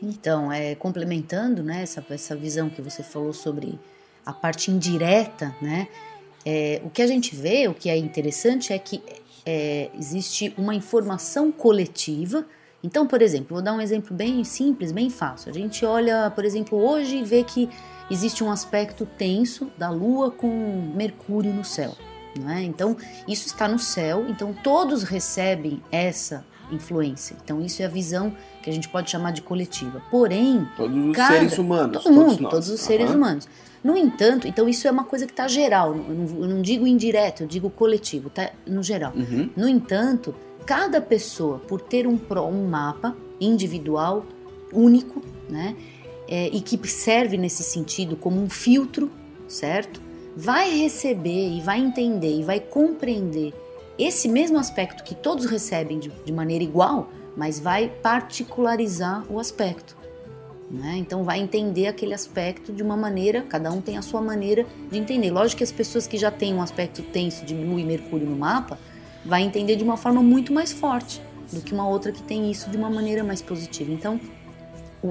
Então, 0.00 0.52
é, 0.52 0.76
complementando 0.76 1.64
né, 1.64 1.82
essa, 1.82 2.04
essa 2.08 2.36
visão 2.36 2.70
que 2.70 2.80
você 2.80 3.02
falou 3.02 3.32
sobre 3.32 3.76
a 4.24 4.32
parte 4.32 4.70
indireta, 4.70 5.52
né? 5.60 5.88
É, 6.46 6.80
o 6.84 6.90
que 6.90 7.02
a 7.02 7.06
gente 7.06 7.34
vê, 7.34 7.66
o 7.66 7.74
que 7.74 7.90
é 7.90 7.96
interessante 7.96 8.72
é 8.72 8.78
que 8.78 9.02
é, 9.50 9.90
existe 9.98 10.54
uma 10.56 10.76
informação 10.76 11.50
coletiva. 11.50 12.46
Então, 12.84 13.04
por 13.04 13.20
exemplo, 13.20 13.54
vou 13.56 13.62
dar 13.62 13.72
um 13.72 13.80
exemplo 13.80 14.14
bem 14.14 14.44
simples, 14.44 14.92
bem 14.92 15.10
fácil. 15.10 15.50
A 15.50 15.52
gente 15.52 15.84
olha, 15.84 16.30
por 16.30 16.44
exemplo, 16.44 16.78
hoje 16.78 17.16
e 17.16 17.24
vê 17.24 17.42
que 17.42 17.68
existe 18.08 18.44
um 18.44 18.50
aspecto 18.50 19.04
tenso 19.04 19.68
da 19.76 19.90
Lua 19.90 20.30
com 20.30 20.92
Mercúrio 20.94 21.52
no 21.52 21.64
céu. 21.64 21.96
É? 22.48 22.62
Então, 22.62 22.96
isso 23.26 23.48
está 23.48 23.66
no 23.66 23.78
céu, 23.78 24.24
então 24.28 24.54
todos 24.62 25.02
recebem 25.02 25.82
essa 25.90 26.44
influência. 26.70 27.36
Então, 27.42 27.60
isso 27.60 27.82
é 27.82 27.86
a 27.86 27.88
visão 27.88 28.32
que 28.62 28.70
a 28.70 28.72
gente 28.72 28.88
pode 28.88 29.10
chamar 29.10 29.32
de 29.32 29.42
coletiva. 29.42 30.00
Porém, 30.12 30.64
todos 30.76 30.96
os 30.96 31.16
cada, 31.16 31.34
seres 31.34 31.58
humanos, 31.58 32.04
todo 32.04 32.14
mundo, 32.14 32.36
todos, 32.36 32.50
todos 32.50 32.68
os 32.68 32.80
seres 32.80 33.10
uhum. 33.10 33.16
humanos. 33.16 33.48
No 33.82 33.96
entanto, 33.96 34.46
então 34.46 34.68
isso 34.68 34.86
é 34.86 34.90
uma 34.90 35.04
coisa 35.04 35.26
que 35.26 35.32
está 35.32 35.48
geral. 35.48 35.94
Eu 35.94 36.14
não, 36.14 36.42
eu 36.42 36.48
não, 36.48 36.62
digo 36.62 36.86
indireto, 36.86 37.42
eu 37.42 37.46
digo 37.46 37.70
coletivo, 37.70 38.28
tá 38.28 38.50
no 38.66 38.82
geral. 38.82 39.12
Uhum. 39.16 39.50
No 39.56 39.68
entanto, 39.68 40.34
cada 40.66 41.00
pessoa, 41.00 41.58
por 41.58 41.80
ter 41.80 42.06
um, 42.06 42.18
um 42.50 42.68
mapa 42.68 43.16
individual, 43.40 44.26
único, 44.72 45.22
né, 45.48 45.74
é, 46.28 46.48
e 46.48 46.60
que 46.60 46.78
serve 46.88 47.36
nesse 47.36 47.62
sentido 47.62 48.16
como 48.16 48.40
um 48.40 48.48
filtro, 48.48 49.10
certo? 49.48 50.00
Vai 50.36 50.70
receber 50.78 51.56
e 51.56 51.60
vai 51.60 51.80
entender 51.80 52.38
e 52.38 52.42
vai 52.42 52.60
compreender 52.60 53.52
esse 53.98 54.28
mesmo 54.28 54.58
aspecto 54.58 55.02
que 55.02 55.14
todos 55.14 55.46
recebem 55.46 55.98
de, 55.98 56.08
de 56.24 56.32
maneira 56.32 56.62
igual, 56.62 57.10
mas 57.36 57.58
vai 57.58 57.88
particularizar 58.02 59.24
o 59.30 59.38
aspecto. 59.38 59.96
Né? 60.70 60.98
Então 60.98 61.24
vai 61.24 61.40
entender 61.40 61.88
aquele 61.88 62.14
aspecto 62.14 62.72
de 62.72 62.80
uma 62.80 62.96
maneira, 62.96 63.42
cada 63.42 63.72
um 63.72 63.80
tem 63.80 63.98
a 63.98 64.02
sua 64.02 64.20
maneira 64.20 64.64
de 64.90 64.98
entender. 64.98 65.30
Lógico 65.30 65.58
que 65.58 65.64
as 65.64 65.72
pessoas 65.72 66.06
que 66.06 66.16
já 66.16 66.30
têm 66.30 66.54
um 66.54 66.62
aspecto 66.62 67.02
tenso 67.02 67.44
de 67.44 67.54
Lua 67.54 67.80
e 67.80 67.84
Mercúrio 67.84 68.26
no 68.26 68.36
mapa, 68.36 68.78
vai 69.24 69.42
entender 69.42 69.74
de 69.74 69.82
uma 69.82 69.96
forma 69.96 70.22
muito 70.22 70.52
mais 70.52 70.72
forte 70.72 71.20
do 71.52 71.60
que 71.60 71.74
uma 71.74 71.88
outra 71.88 72.12
que 72.12 72.22
tem 72.22 72.50
isso 72.50 72.70
de 72.70 72.76
uma 72.76 72.88
maneira 72.88 73.24
mais 73.24 73.42
positiva. 73.42 73.90
Então 73.90 74.20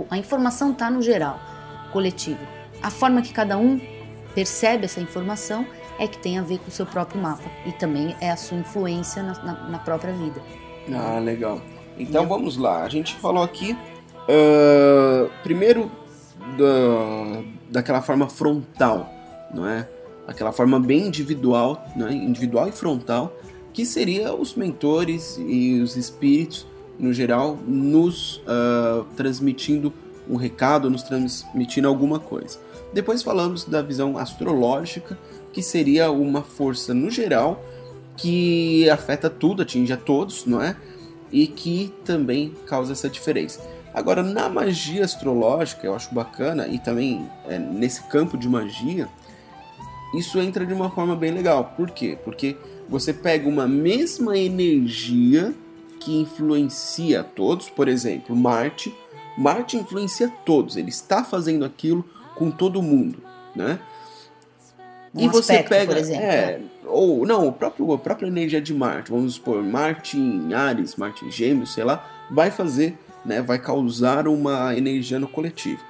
a 0.10 0.18
informação 0.18 0.72
está 0.72 0.90
no 0.90 1.02
geral, 1.02 1.40
coletivo. 1.92 2.40
A 2.82 2.90
forma 2.90 3.22
que 3.22 3.34
cada 3.34 3.58
um 3.58 3.82
percebe 4.34 4.86
essa 4.86 5.02
informação 5.02 5.66
é 6.00 6.08
que 6.08 6.18
tem 6.18 6.40
a 6.40 6.42
ver 6.42 6.60
com 6.60 6.70
o 6.70 6.72
seu 6.72 6.86
próprio 6.86 7.22
mapa 7.22 7.44
e 7.66 7.74
também 7.74 8.16
é 8.22 8.32
a 8.32 8.38
sua 8.38 8.58
influência 8.58 9.22
na, 9.22 9.34
na, 9.44 9.70
na 9.70 9.80
própria 9.80 10.14
vida. 10.14 10.42
Ah, 10.94 11.20
legal. 11.20 11.62
Então 11.98 12.26
vamos 12.26 12.56
lá. 12.56 12.84
A 12.84 12.90
gente 12.90 13.16
falou 13.16 13.44
aqui 13.44 13.76
Uh, 14.30 15.28
primeiro, 15.42 15.90
da, 16.56 17.42
daquela 17.72 18.00
forma 18.00 18.30
frontal, 18.30 19.12
não 19.52 19.68
é? 19.68 19.90
Aquela 20.28 20.52
forma 20.52 20.80
bem 20.80 21.08
individual, 21.08 21.84
é? 21.98 22.14
individual 22.14 22.68
e 22.68 22.72
frontal, 22.72 23.36
que 23.74 23.84
seria 23.86 24.32
os 24.32 24.54
mentores 24.54 25.40
e 25.40 25.82
os 25.82 25.98
espíritos, 25.98 26.68
no 27.00 27.12
geral, 27.12 27.58
nos 27.68 28.38
uh, 28.38 29.04
transmitindo 29.16 29.92
um 30.30 30.36
recado, 30.36 30.92
nos 30.92 31.02
transmitindo 31.02 31.88
alguma 31.88 32.20
coisa. 32.20 32.60
Depois 32.94 33.24
falamos 33.24 33.64
da 33.64 33.82
visão 33.82 34.16
astrológica, 34.16 35.18
que 35.52 35.64
seria 35.64 36.12
uma 36.12 36.44
força 36.44 36.94
no 36.94 37.10
geral 37.10 37.64
que 38.16 38.88
afeta 38.90 39.28
tudo, 39.28 39.64
atinge 39.64 39.92
a 39.92 39.98
todos, 39.98 40.46
não 40.46 40.62
é? 40.62 40.76
E 41.32 41.48
que 41.48 41.92
também 42.06 42.54
causa 42.68 42.92
essa 42.92 43.10
diferença. 43.10 43.62
Agora, 44.00 44.24
na 44.24 44.48
magia 44.48 45.04
astrológica, 45.04 45.86
eu 45.86 45.94
acho 45.94 46.16
bacana, 46.16 46.66
e 46.70 46.80
também 46.80 47.30
é, 47.46 47.60
nesse 47.60 48.02
campo 48.04 48.38
de 48.38 48.48
magia, 48.48 49.10
isso 50.14 50.40
entra 50.40 50.66
de 50.66 50.74
uma 50.74 50.90
forma 50.90 51.18
bem 51.18 51.32
legal. 51.32 51.74
Por 51.76 51.92
quê? 51.92 52.18
Porque 52.24 52.56
você 52.88 53.12
pega 53.12 53.50
uma 53.50 53.68
mesma 53.68 54.38
energia 54.38 55.54
que 56.00 56.16
influencia 56.16 57.26
todos, 57.26 57.70
por 57.70 57.90
exemplo, 57.90 58.34
Marte. 58.34 58.96
Marte 59.38 59.76
influencia 59.76 60.32
todos, 60.46 60.78
ele 60.78 60.90
está 60.90 61.22
fazendo 61.22 61.66
aquilo 61.66 62.06
com 62.36 62.50
todo 62.50 62.82
mundo, 62.82 63.22
né? 63.54 63.80
Um 65.14 65.26
e 65.26 65.28
você 65.28 65.54
aspecto, 65.54 65.70
pega, 65.70 65.92
por 65.92 65.98
exemplo, 65.98 66.24
é, 66.24 66.58
né? 66.58 66.62
ou 66.86 67.26
não, 67.26 67.48
o 67.48 67.52
próprio, 67.52 67.92
a 67.92 67.98
própria 67.98 68.28
energia 68.28 68.62
de 68.62 68.74
Marte, 68.74 69.12
vamos 69.12 69.34
supor, 69.34 69.62
Marte 69.62 70.18
em 70.18 70.54
Ares, 70.54 70.96
Marte 70.96 71.26
em 71.26 71.32
Gêmeos, 71.32 71.74
sei 71.74 71.84
lá, 71.84 72.08
vai 72.32 72.50
fazer 72.50 72.98
né, 73.26 73.42
vai 73.42 73.60
causar 73.60 74.28
uma 74.28 74.76
energia 74.76 75.20
no 75.20 75.28
coletivo. 75.28 75.82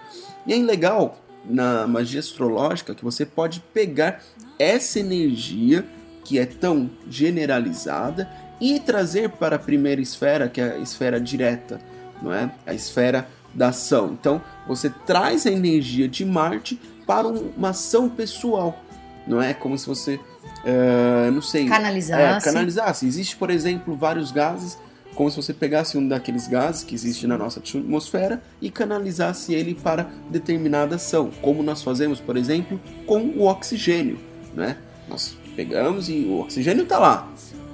E 0.45 0.53
é 0.53 0.57
legal 0.57 1.17
na 1.45 1.87
magia 1.87 2.19
astrológica 2.19 2.93
que 2.93 3.03
você 3.03 3.25
pode 3.25 3.61
pegar 3.73 4.21
essa 4.57 4.99
energia 4.99 5.85
que 6.23 6.37
é 6.37 6.45
tão 6.45 6.89
generalizada 7.09 8.29
e 8.59 8.79
trazer 8.79 9.29
para 9.29 9.55
a 9.55 9.59
primeira 9.59 10.01
esfera, 10.01 10.49
que 10.49 10.59
é 10.59 10.73
a 10.73 10.77
esfera 10.77 11.19
direta, 11.19 11.79
não 12.21 12.33
é? 12.33 12.51
A 12.67 12.73
esfera 12.73 13.27
da 13.53 13.69
ação. 13.69 14.15
Então, 14.19 14.41
você 14.67 14.89
traz 14.89 15.45
a 15.45 15.51
energia 15.51 16.07
de 16.07 16.25
Marte 16.25 16.79
para 17.07 17.27
uma 17.27 17.69
ação 17.69 18.09
pessoal, 18.09 18.77
não 19.25 19.41
é? 19.41 19.53
Como 19.53 19.77
se 19.77 19.87
você, 19.87 20.15
uh, 20.15 21.31
não 21.31 21.41
sei, 21.41 21.67
canalizasse. 21.67 22.47
É, 22.47 22.51
canalizasse. 22.51 23.07
Existe, 23.07 23.35
por 23.35 23.49
exemplo, 23.49 23.95
vários 23.95 24.31
gases 24.31 24.77
como 25.15 25.29
se 25.29 25.37
você 25.37 25.53
pegasse 25.53 25.97
um 25.97 26.07
daqueles 26.07 26.47
gases 26.47 26.83
que 26.83 26.95
existe 26.95 27.27
na 27.27 27.37
nossa 27.37 27.59
atmosfera 27.59 28.41
e 28.61 28.69
canalizasse 28.69 29.53
ele 29.53 29.75
para 29.75 30.09
determinada 30.29 30.95
ação, 30.95 31.29
como 31.41 31.61
nós 31.61 31.83
fazemos, 31.83 32.19
por 32.19 32.37
exemplo, 32.37 32.79
com 33.05 33.19
o 33.19 33.45
oxigênio, 33.45 34.17
né? 34.53 34.77
Nós 35.07 35.37
pegamos 35.55 36.09
e 36.09 36.25
o 36.25 36.39
oxigênio 36.39 36.83
está 36.83 36.99
lá, 36.99 37.29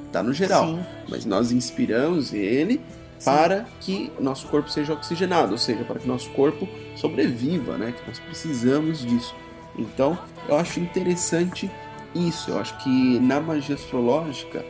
está 0.07 0.23
no 0.23 0.33
geral, 0.33 0.65
Sim. 0.65 0.79
mas 1.09 1.25
nós 1.25 1.51
inspiramos 1.51 2.33
ele 2.33 2.81
Sim. 3.19 3.25
para 3.25 3.65
que 3.79 4.11
nosso 4.19 4.47
corpo 4.47 4.69
seja 4.69 4.93
oxigenado, 4.93 5.51
ou 5.51 5.57
seja, 5.57 5.83
para 5.83 5.99
que 5.99 6.07
nosso 6.07 6.29
corpo 6.31 6.67
sobreviva, 6.95 7.77
né? 7.77 7.91
Que 7.91 8.07
nós 8.07 8.19
precisamos 8.19 9.05
disso. 9.05 9.35
Então, 9.77 10.17
eu 10.47 10.55
acho 10.57 10.79
interessante 10.79 11.69
isso. 12.15 12.51
Eu 12.51 12.59
acho 12.59 12.77
que 12.77 13.19
na 13.19 13.39
magia 13.39 13.75
astrológica 13.75 14.65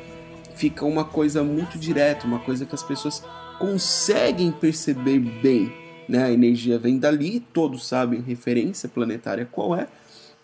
fica 0.55 0.85
uma 0.85 1.03
coisa 1.03 1.43
muito 1.43 1.77
direta, 1.77 2.25
uma 2.25 2.39
coisa 2.39 2.65
que 2.65 2.75
as 2.75 2.83
pessoas 2.83 3.23
conseguem 3.59 4.51
perceber 4.51 5.19
bem. 5.19 5.71
Né? 6.07 6.23
A 6.23 6.31
energia 6.31 6.77
vem 6.77 6.99
dali, 6.99 7.39
todos 7.39 7.87
sabem 7.87 8.21
referência 8.21 8.87
planetária 8.87 9.47
qual 9.51 9.75
é, 9.75 9.87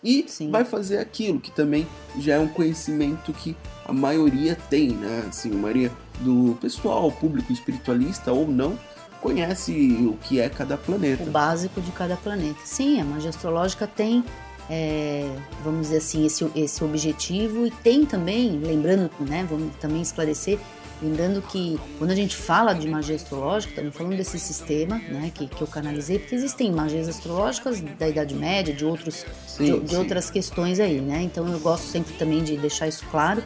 e 0.02 0.24
Sim. 0.26 0.50
vai 0.50 0.64
fazer 0.64 0.98
aquilo, 0.98 1.38
que 1.38 1.52
também 1.52 1.86
já 2.18 2.34
é 2.34 2.38
um 2.38 2.48
conhecimento 2.48 3.32
que 3.32 3.56
a 3.86 3.92
maioria 3.92 4.56
tem, 4.68 4.90
né? 4.90 5.24
Assim, 5.28 5.52
a 5.52 5.56
maioria 5.56 5.92
do 6.20 6.58
pessoal, 6.60 7.10
público 7.12 7.52
espiritualista 7.52 8.32
ou 8.32 8.48
não, 8.48 8.76
conhece 9.20 9.72
o 10.00 10.16
que 10.24 10.40
é 10.40 10.48
cada 10.48 10.76
planeta. 10.76 11.22
O 11.22 11.30
básico 11.30 11.80
de 11.80 11.92
cada 11.92 12.16
planeta. 12.16 12.58
Sim, 12.64 13.00
a 13.00 13.04
magia 13.04 13.30
astrológica 13.30 13.86
tem 13.86 14.24
é, 14.74 15.28
vamos 15.62 15.88
dizer 15.88 15.98
assim, 15.98 16.24
esse, 16.24 16.50
esse 16.56 16.82
objetivo 16.82 17.66
e 17.66 17.70
tem 17.70 18.06
também, 18.06 18.58
lembrando, 18.58 19.10
né, 19.20 19.46
vamos 19.46 19.76
também 19.76 20.00
esclarecer, 20.00 20.58
lembrando 21.02 21.42
que 21.42 21.78
quando 21.98 22.10
a 22.10 22.14
gente 22.14 22.34
fala 22.34 22.72
de 22.72 22.88
magia 22.88 23.14
astrológica, 23.16 23.74
estamos 23.74 23.94
falando 23.94 24.16
desse 24.16 24.38
sistema, 24.38 24.96
né, 24.96 25.30
que, 25.34 25.46
que 25.46 25.60
eu 25.60 25.66
canalizei, 25.66 26.18
porque 26.18 26.34
existem 26.34 26.72
magias 26.72 27.06
astrológicas 27.06 27.82
da 27.82 28.08
Idade 28.08 28.34
Média, 28.34 28.72
de, 28.72 28.82
outros, 28.82 29.26
sim, 29.46 29.64
de, 29.64 29.80
de 29.80 29.94
outras 29.94 30.30
questões 30.30 30.80
aí, 30.80 31.02
né, 31.02 31.20
então 31.20 31.46
eu 31.48 31.60
gosto 31.60 31.84
sempre 31.84 32.14
também 32.14 32.42
de 32.42 32.56
deixar 32.56 32.88
isso 32.88 33.04
claro, 33.10 33.44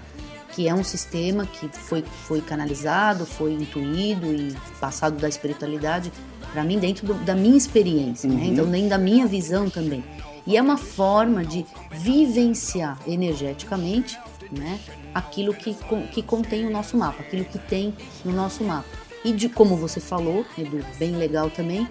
que 0.53 0.69
é 0.69 0.75
um 0.75 0.85
sistema 0.85 1.45
que 1.45 1.69
foi, 1.69 2.05
foi 2.29 2.41
canalizado, 2.41 3.27
foi 3.27 3.53
intuído 3.53 4.33
e 4.33 4.55
passado 4.79 5.19
da 5.19 5.29
espiritualidade 5.29 6.13
para 6.53 6.63
mim 6.63 6.79
dentro 6.79 7.05
do, 7.05 7.15
da 7.15 7.35
minha 7.35 7.57
experiência, 7.57 8.29
né? 8.29 8.37
uhum. 8.37 8.41
né? 8.43 8.47
então 8.47 8.65
nem 8.65 8.87
da 8.87 8.97
minha 8.97 9.27
visão 9.27 9.69
também. 9.69 10.05
E 10.47 10.57
é 10.57 10.63
uma 10.63 10.77
forma 10.77 11.45
de 11.45 11.67
vivenciar 11.91 12.99
energeticamente 13.07 14.19
né, 14.51 14.79
aquilo 15.13 15.53
que, 15.53 15.77
que 16.13 16.23
contém 16.23 16.67
o 16.67 16.71
nosso 16.71 16.97
mapa, 16.97 17.23
aquilo 17.23 17.45
que 17.45 17.59
tem 17.59 17.95
no 18.25 18.33
nosso 18.33 18.63
mapa. 18.63 18.89
E 19.25 19.33
de 19.33 19.49
como 19.49 19.77
você 19.77 19.99
falou, 19.99 20.45
Edu, 20.57 20.85
bem 20.99 21.17
legal 21.17 21.51
também, 21.51 21.89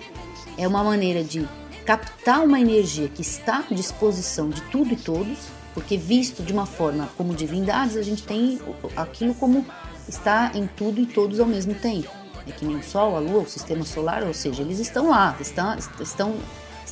é 0.57 0.67
uma 0.67 0.83
maneira 0.83 1.24
de 1.24 1.45
captar 1.85 2.43
uma 2.43 2.59
energia 2.59 3.09
que 3.09 3.21
está 3.21 3.59
à 3.69 3.74
disposição 3.74 4.50
de 4.50 4.62
tudo 4.63 4.93
e 4.93 4.95
todos, 4.95 5.38
porque 5.74 5.97
visto 5.97 6.41
de 6.41 6.53
uma 6.53 6.65
forma 6.65 7.09
como 7.17 7.33
divindades, 7.33 7.97
a 7.97 8.01
gente 8.01 8.24
tem 8.24 8.59
aquilo 8.95 9.35
como 9.35 9.65
está 10.07 10.51
em 10.55 10.65
tudo 10.65 11.01
e 11.01 11.05
todos 11.05 11.39
ao 11.39 11.45
mesmo 11.45 11.75
tempo. 11.75 12.09
É 12.47 12.51
que 12.51 12.63
nem 12.63 12.77
o 12.77 12.83
Sol, 12.83 13.15
a 13.15 13.19
Lua, 13.19 13.41
o 13.41 13.50
Sistema 13.50 13.83
Solar, 13.83 14.24
ou 14.24 14.33
seja, 14.33 14.62
eles 14.62 14.79
estão 14.79 15.09
lá, 15.09 15.35
estão, 15.39 15.75
estão, 16.00 16.35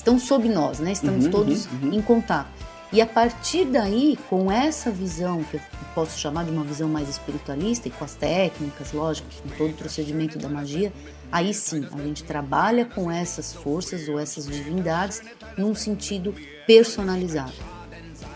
estão 0.04 0.20
sob 0.20 0.50
nós, 0.50 0.80
né? 0.80 0.92
Estamos 0.92 1.26
Uhum, 1.26 1.32
todos 1.32 1.66
uhum, 1.66 1.72
uhum. 1.84 1.94
em 1.94 2.02
contato. 2.02 2.50
E 2.92 3.02
a 3.02 3.08
partir 3.08 3.66
daí, 3.66 4.20
com 4.30 4.52
essa 4.52 4.92
visão, 4.92 5.44
que 5.44 5.56
eu 5.56 5.62
posso 5.96 6.20
chamar 6.20 6.46
de 6.46 6.52
uma 6.52 6.64
visão 6.64 6.88
mais 6.88 7.10
espiritualista, 7.10 7.88
e 7.88 7.92
com 7.92 8.04
as 8.04 8.14
técnicas, 8.14 8.92
lógico, 8.92 9.28
com 9.42 9.50
todo 9.58 9.72
o 9.72 9.74
procedimento 9.74 10.38
da 10.38 10.48
magia, 10.48 10.94
aí 11.32 11.54
sim, 11.56 11.88
a 11.92 11.98
gente 12.04 12.24
trabalha 12.24 12.86
com 12.86 13.10
essas 13.10 13.52
forças 13.54 14.08
ou 14.08 14.20
essas 14.20 14.46
divindades 14.46 15.24
num 15.58 15.74
sentido 15.74 16.36
personalizado. 16.68 17.54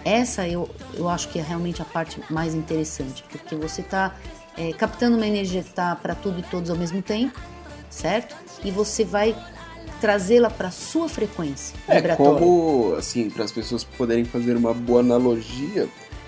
Essa 0.03 0.47
eu, 0.47 0.67
eu 0.95 1.07
acho 1.07 1.29
que 1.29 1.37
é 1.37 1.43
realmente 1.43 1.81
a 1.81 1.85
parte 1.85 2.19
mais 2.29 2.55
interessante, 2.55 3.23
porque 3.29 3.55
você 3.55 3.81
está 3.81 4.15
captando 4.79 5.17
uma 5.17 5.27
energia 5.27 5.61
que 5.61 5.69
está 5.69 5.95
para 5.95 6.15
tudo 6.15 6.39
e 6.39 6.43
todos 6.43 6.71
ao 6.71 6.75
mesmo 6.75 6.99
tempo, 6.99 7.39
certo? 7.91 8.35
E 8.63 8.71
você 8.71 9.05
vai 9.05 9.35
trazê-la 9.99 10.49
para 10.49 10.71
sua 10.71 11.09
frequência 11.09 11.75
É 11.87 11.95
vibratória. 11.95 12.39
como, 12.39 12.95
assim, 12.97 13.29
para 13.29 13.43
as 13.43 13.51
pessoas 13.51 13.83
poderem 13.83 14.23
fazer 14.25 14.55
uma 14.55 14.73
boa 14.73 14.99
analogia, 15.01 15.87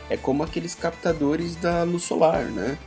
é 0.10 0.18
como 0.18 0.44
aqueles 0.44 0.76
captadores 0.76 1.56
da 1.56 1.84
luz 1.84 2.04
solar, 2.04 2.44
né? 2.46 2.78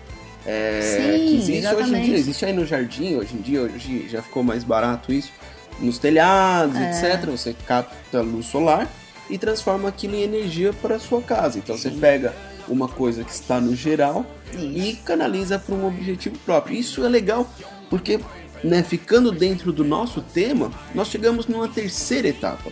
É, 0.45 0.81
Sim, 0.83 1.03
que 1.29 1.37
existe 1.37 1.41
hoje 1.41 1.53
em 1.53 1.59
exatamente. 1.59 2.05
dia, 2.07 2.17
existe 2.17 2.45
aí 2.45 2.53
no 2.53 2.67
jardim, 2.67 3.15
hoje 3.17 3.35
em 3.35 3.41
dia, 3.41 3.61
hoje 3.63 4.09
já 4.09 4.21
ficou 4.21 4.43
mais 4.43 4.65
barato 4.65 5.13
isso, 5.13 5.31
nos 5.79 5.99
telhados, 5.99 6.77
É. 6.77 6.91
etc. 7.17 7.31
Você 7.31 7.55
capta 7.67 8.21
luz 8.21 8.47
solar 8.47 8.89
e 9.31 9.39
transforma 9.39 9.89
aquilo 9.89 10.17
em 10.17 10.23
energia 10.23 10.73
para 10.73 10.99
sua 10.99 11.23
casa. 11.23 11.59
Então 11.59 11.79
você 11.79 11.91
pega 11.91 12.35
uma 12.69 12.89
coisa 12.89 13.23
que 13.23 13.31
está 13.31 13.61
no 13.61 13.75
geral 13.77 14.27
e 14.53 14.91
Isso. 14.91 15.03
canaliza 15.05 15.59
para 15.61 15.75
um 15.77 15.87
objetivo 15.87 16.37
próprio. 16.45 16.77
Isso 16.77 17.05
é 17.05 17.09
legal 17.09 17.49
porque, 17.89 18.19
né, 18.63 18.83
ficando 18.83 19.33
dentro 19.33 19.73
do 19.73 19.85
nosso 19.85 20.21
tema, 20.21 20.71
nós 20.95 21.09
chegamos 21.09 21.47
numa 21.47 21.69
terceira 21.69 22.29
etapa, 22.29 22.71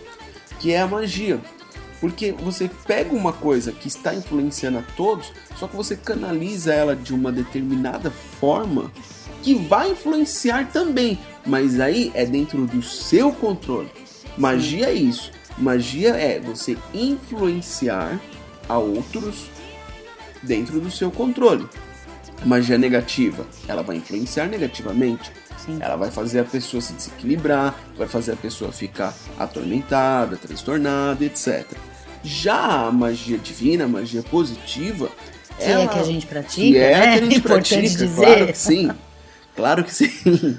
que 0.59 0.71
é 0.71 0.81
a 0.81 0.87
magia. 0.87 1.39
Porque 1.99 2.31
você 2.31 2.69
pega 2.87 3.13
uma 3.13 3.31
coisa 3.31 3.71
que 3.71 3.87
está 3.87 4.13
influenciando 4.13 4.79
a 4.79 4.81
todos, 4.95 5.31
só 5.55 5.67
que 5.67 5.75
você 5.75 5.95
canaliza 5.95 6.73
ela 6.73 6.95
de 6.95 7.13
uma 7.13 7.31
determinada 7.31 8.09
forma 8.09 8.91
que 9.43 9.53
vai 9.53 9.91
influenciar 9.91 10.71
também, 10.71 11.19
mas 11.45 11.79
aí 11.79 12.11
é 12.15 12.25
dentro 12.25 12.65
do 12.65 12.81
seu 12.81 13.31
controle. 13.31 13.89
Magia 14.37 14.87
é 14.87 14.93
isso. 14.93 15.31
Magia 15.57 16.09
é 16.09 16.39
você 16.39 16.77
influenciar 16.93 18.19
a 18.67 18.77
outros 18.77 19.49
dentro 20.41 20.79
do 20.79 20.89
seu 20.89 21.11
controle. 21.11 21.67
Magia 22.45 22.77
negativa, 22.77 23.45
ela 23.67 23.83
vai 23.83 23.97
influenciar 23.97 24.47
negativamente. 24.47 25.31
Sim. 25.57 25.77
Ela 25.79 25.95
vai 25.95 26.09
fazer 26.09 26.39
a 26.39 26.43
pessoa 26.43 26.81
se 26.81 26.93
desequilibrar, 26.93 27.75
vai 27.95 28.07
fazer 28.07 28.31
a 28.31 28.35
pessoa 28.35 28.71
ficar 28.71 29.13
atormentada, 29.37 30.35
transtornada, 30.37 31.23
etc. 31.23 31.65
Já 32.23 32.87
a 32.87 32.91
magia 32.91 33.37
divina, 33.37 33.85
a 33.85 33.87
magia 33.87 34.23
positiva, 34.23 35.09
Que 35.57 35.65
é 35.65 35.83
a 35.83 35.87
que 35.87 35.99
a 35.99 36.03
gente 36.03 36.25
pratica, 36.25 36.77
é 36.79 36.93
a 36.93 36.99
né? 36.99 37.03
que 37.05 37.19
a 37.19 37.23
gente 37.25 37.37
Importante 37.37 37.69
pratica, 37.69 38.05
dizer. 38.05 38.25
claro 38.25 38.47
que 38.47 38.57
sim. 38.57 38.91
Claro 39.55 39.83
que 39.83 39.93
sim. 39.93 40.57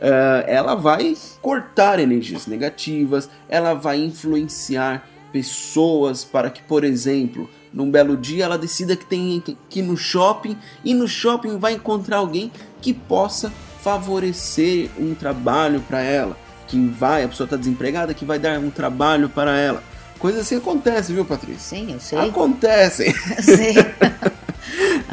Eh, 0.00 0.44
ela 0.54 0.74
vai 0.74 1.16
cortar 1.40 1.98
energias 1.98 2.46
negativas, 2.46 3.28
ela 3.48 3.74
vai 3.74 3.98
influenciar 3.98 5.08
pessoas 5.32 6.22
para 6.24 6.48
que, 6.50 6.62
por 6.62 6.84
exemplo, 6.84 7.50
num 7.74 7.90
belo 7.90 8.16
dia 8.16 8.44
ela 8.44 8.56
decida 8.56 8.94
que 8.94 9.04
tem 9.04 9.42
que 9.68 9.80
ir 9.80 9.82
no 9.82 9.96
shopping 9.96 10.56
e 10.84 10.94
no 10.94 11.08
shopping 11.08 11.58
vai 11.58 11.72
encontrar 11.74 12.18
alguém 12.18 12.50
que 12.80 12.94
possa 12.94 13.52
favorecer 13.82 14.88
um 14.98 15.14
trabalho 15.14 15.80
para 15.80 16.00
ela, 16.00 16.38
que 16.68 16.78
vai, 16.86 17.24
a 17.24 17.28
pessoa 17.28 17.44
está 17.44 17.56
desempregada, 17.56 18.14
que 18.14 18.24
vai 18.24 18.38
dar 18.38 18.58
um 18.58 18.70
trabalho 18.70 19.28
para 19.28 19.58
ela. 19.58 19.82
Coisas 20.18 20.42
assim 20.42 20.56
acontecem, 20.56 21.14
viu, 21.14 21.24
Patrícia? 21.24 21.76
Sim, 21.76 21.92
eu 21.92 22.00
sei. 22.00 22.18
Acontecem, 22.18 23.08
Eu 23.36 23.42
sei. 23.42 23.74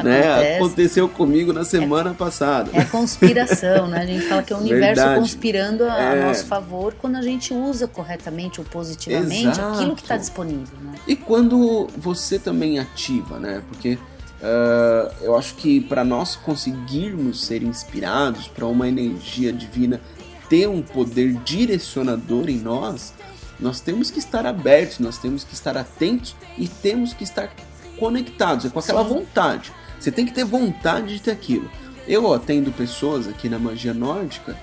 né? 0.02 0.20
Acontece. 0.20 0.56
Aconteceu 0.56 1.08
comigo 1.08 1.52
na 1.52 1.64
semana 1.64 2.14
passada. 2.14 2.70
É 2.72 2.84
conspiração, 2.84 3.88
né? 3.88 3.98
A 4.02 4.06
gente 4.06 4.26
fala 4.26 4.42
que 4.42 4.52
é 4.52 4.56
o 4.56 4.60
universo 4.60 4.94
Verdade. 4.96 5.20
conspirando 5.20 5.84
a, 5.84 5.98
É. 6.00 6.24
nosso 6.26 6.46
favor 6.46 6.94
quando 7.00 7.16
a 7.16 7.22
gente 7.22 7.52
usa 7.54 7.86
corretamente 7.86 8.60
ou 8.60 8.66
positivamente 8.66 9.46
Exato. 9.48 9.74
aquilo 9.74 9.94
que 9.96 10.02
está 10.02 10.16
disponível, 10.16 10.78
né? 10.82 10.94
E 11.06 11.16
quando 11.16 11.88
você 11.96 12.38
também 12.38 12.78
ativa, 12.78 13.38
né? 13.38 13.62
Porque 13.68 13.98
ah, 14.42 15.10
eu 15.20 15.36
acho 15.36 15.54
que 15.54 15.80
para 15.80 16.04
nós 16.04 16.34
conseguirmos 16.34 17.44
ser 17.44 17.62
inspirados 17.62 18.48
para 18.48 18.66
uma 18.66 18.88
energia 18.88 19.52
divina 19.52 20.00
ter 20.48 20.68
um 20.68 20.82
poder 20.82 21.32
direcionador 21.44 22.50
em 22.50 22.58
nós, 22.58 23.14
nós 23.58 23.80
temos 23.80 24.10
que 24.10 24.18
estar 24.18 24.44
abertos, 24.44 24.98
nós 24.98 25.16
temos 25.16 25.44
que 25.44 25.54
estar 25.54 25.76
atentos 25.78 26.34
e 26.58 26.66
temos 26.68 27.14
que 27.14 27.22
estar 27.24 27.48
conectados, 28.02 28.64
é 28.64 28.68
com 28.68 28.80
aquela 28.80 29.04
vontade. 29.04 29.72
Você 30.00 30.10
tem 30.10 30.26
que 30.26 30.32
ter 30.32 30.44
vontade 30.44 31.14
de 31.14 31.22
ter 31.22 31.30
aquilo. 31.30 31.70
Eu 32.08 32.34
atendo 32.34 32.72
pessoas 32.72 33.28
aqui 33.28 33.48
na 33.48 33.60
magia 33.60 33.94
nórdica 33.94 34.58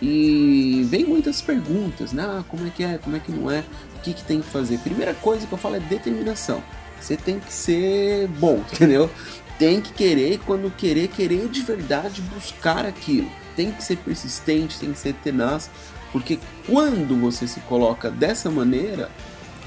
e 0.00 0.86
vem 0.88 1.04
muitas 1.04 1.40
perguntas, 1.40 2.12
né? 2.12 2.22
Ah, 2.22 2.44
como 2.48 2.64
é 2.64 2.70
que 2.70 2.84
é, 2.84 2.96
como 2.98 3.16
é 3.16 3.18
que 3.18 3.32
não 3.32 3.50
é, 3.50 3.64
o 3.96 4.00
que, 4.02 4.14
que 4.14 4.22
tem 4.22 4.40
que 4.40 4.46
fazer. 4.46 4.78
Primeira 4.78 5.14
coisa 5.14 5.48
que 5.48 5.52
eu 5.52 5.58
falo 5.58 5.74
é 5.74 5.80
determinação. 5.80 6.62
Você 7.00 7.16
tem 7.16 7.40
que 7.40 7.52
ser 7.52 8.28
bom, 8.38 8.62
entendeu? 8.72 9.10
Tem 9.58 9.80
que 9.80 9.92
querer, 9.92 10.34
e 10.34 10.38
quando 10.38 10.70
querer, 10.70 11.08
querer 11.08 11.48
de 11.48 11.62
verdade 11.62 12.22
buscar 12.22 12.86
aquilo. 12.86 13.28
Tem 13.56 13.72
que 13.72 13.82
ser 13.82 13.96
persistente, 13.96 14.78
tem 14.78 14.92
que 14.92 14.98
ser 14.98 15.14
tenaz, 15.24 15.68
porque 16.12 16.38
quando 16.68 17.20
você 17.20 17.48
se 17.48 17.58
coloca 17.60 18.12
dessa 18.12 18.48
maneira, 18.48 19.10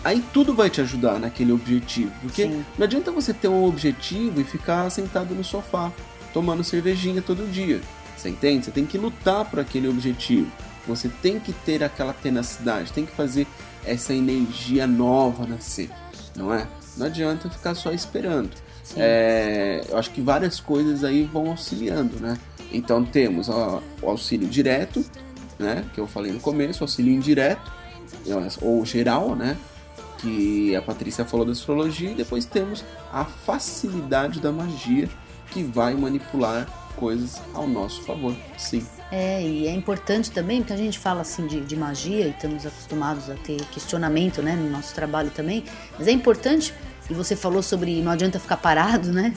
aí 0.03 0.23
tudo 0.33 0.53
vai 0.53 0.69
te 0.69 0.81
ajudar 0.81 1.19
naquele 1.19 1.51
objetivo. 1.51 2.11
Porque 2.21 2.43
Sim. 2.43 2.65
não 2.77 2.85
adianta 2.85 3.11
você 3.11 3.33
ter 3.33 3.47
um 3.47 3.63
objetivo 3.65 4.41
e 4.41 4.43
ficar 4.43 4.89
sentado 4.89 5.33
no 5.33 5.43
sofá, 5.43 5.91
tomando 6.33 6.63
cervejinha 6.63 7.21
todo 7.21 7.49
dia. 7.51 7.81
Você 8.15 8.29
entende? 8.29 8.65
Você 8.65 8.71
tem 8.71 8.85
que 8.85 8.97
lutar 8.97 9.45
por 9.45 9.59
aquele 9.59 9.87
objetivo. 9.87 10.51
Você 10.87 11.09
tem 11.21 11.39
que 11.39 11.53
ter 11.53 11.83
aquela 11.83 12.13
tenacidade, 12.13 12.91
tem 12.91 13.05
que 13.05 13.15
fazer 13.15 13.45
essa 13.85 14.13
energia 14.13 14.87
nova 14.87 15.45
nascer, 15.45 15.89
não 16.35 16.53
é? 16.53 16.67
Não 16.97 17.05
adianta 17.05 17.49
ficar 17.49 17.75
só 17.75 17.91
esperando. 17.91 18.49
É, 18.95 19.81
eu 19.87 19.97
acho 19.97 20.09
que 20.11 20.21
várias 20.21 20.59
coisas 20.59 21.03
aí 21.03 21.23
vão 21.23 21.51
auxiliando, 21.51 22.19
né? 22.19 22.37
Então 22.71 23.03
temos 23.03 23.49
ó, 23.49 23.81
o 24.01 24.09
auxílio 24.09 24.47
direto, 24.47 25.05
né? 25.57 25.85
Que 25.93 25.99
eu 25.99 26.07
falei 26.07 26.31
no 26.31 26.39
começo, 26.39 26.81
o 26.81 26.85
auxílio 26.85 27.13
indireto, 27.13 27.71
ou 28.61 28.85
geral, 28.85 29.35
né? 29.35 29.57
Que 30.21 30.75
a 30.75 30.81
Patrícia 30.81 31.23
falou 31.25 31.45
da 31.45 31.51
astrologia, 31.51 32.11
e 32.11 32.15
depois 32.15 32.45
temos 32.45 32.83
a 33.11 33.23
facilidade 33.23 34.39
da 34.39 34.51
magia 34.51 35.09
que 35.51 35.63
vai 35.63 35.95
manipular 35.95 36.67
coisas 36.95 37.41
ao 37.53 37.67
nosso 37.67 38.03
favor. 38.03 38.35
Sim. 38.57 38.85
É, 39.11 39.41
e 39.41 39.67
é 39.67 39.73
importante 39.73 40.29
também, 40.29 40.59
porque 40.59 40.73
a 40.73 40.77
gente 40.77 40.99
fala 40.99 41.21
assim 41.21 41.47
de, 41.47 41.61
de 41.61 41.75
magia 41.75 42.27
e 42.27 42.29
estamos 42.29 42.65
acostumados 42.65 43.29
a 43.29 43.33
ter 43.35 43.59
questionamento 43.71 44.41
né, 44.41 44.55
no 44.55 44.69
nosso 44.69 44.93
trabalho 44.93 45.31
também, 45.31 45.63
mas 45.97 46.07
é 46.07 46.11
importante, 46.11 46.73
e 47.09 47.13
você 47.13 47.35
falou 47.35 47.63
sobre 47.63 48.01
não 48.01 48.11
adianta 48.11 48.39
ficar 48.39 48.57
parado, 48.57 49.11
né? 49.11 49.33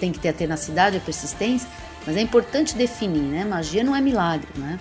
Tem 0.00 0.10
que 0.10 0.18
ter 0.18 0.30
a 0.30 0.32
tenacidade, 0.32 0.96
a 0.96 1.00
persistência, 1.00 1.68
mas 2.04 2.16
é 2.16 2.20
importante 2.20 2.74
definir, 2.74 3.22
né? 3.22 3.44
Magia 3.44 3.84
não 3.84 3.94
é 3.94 4.00
milagre, 4.00 4.48
né? 4.56 4.80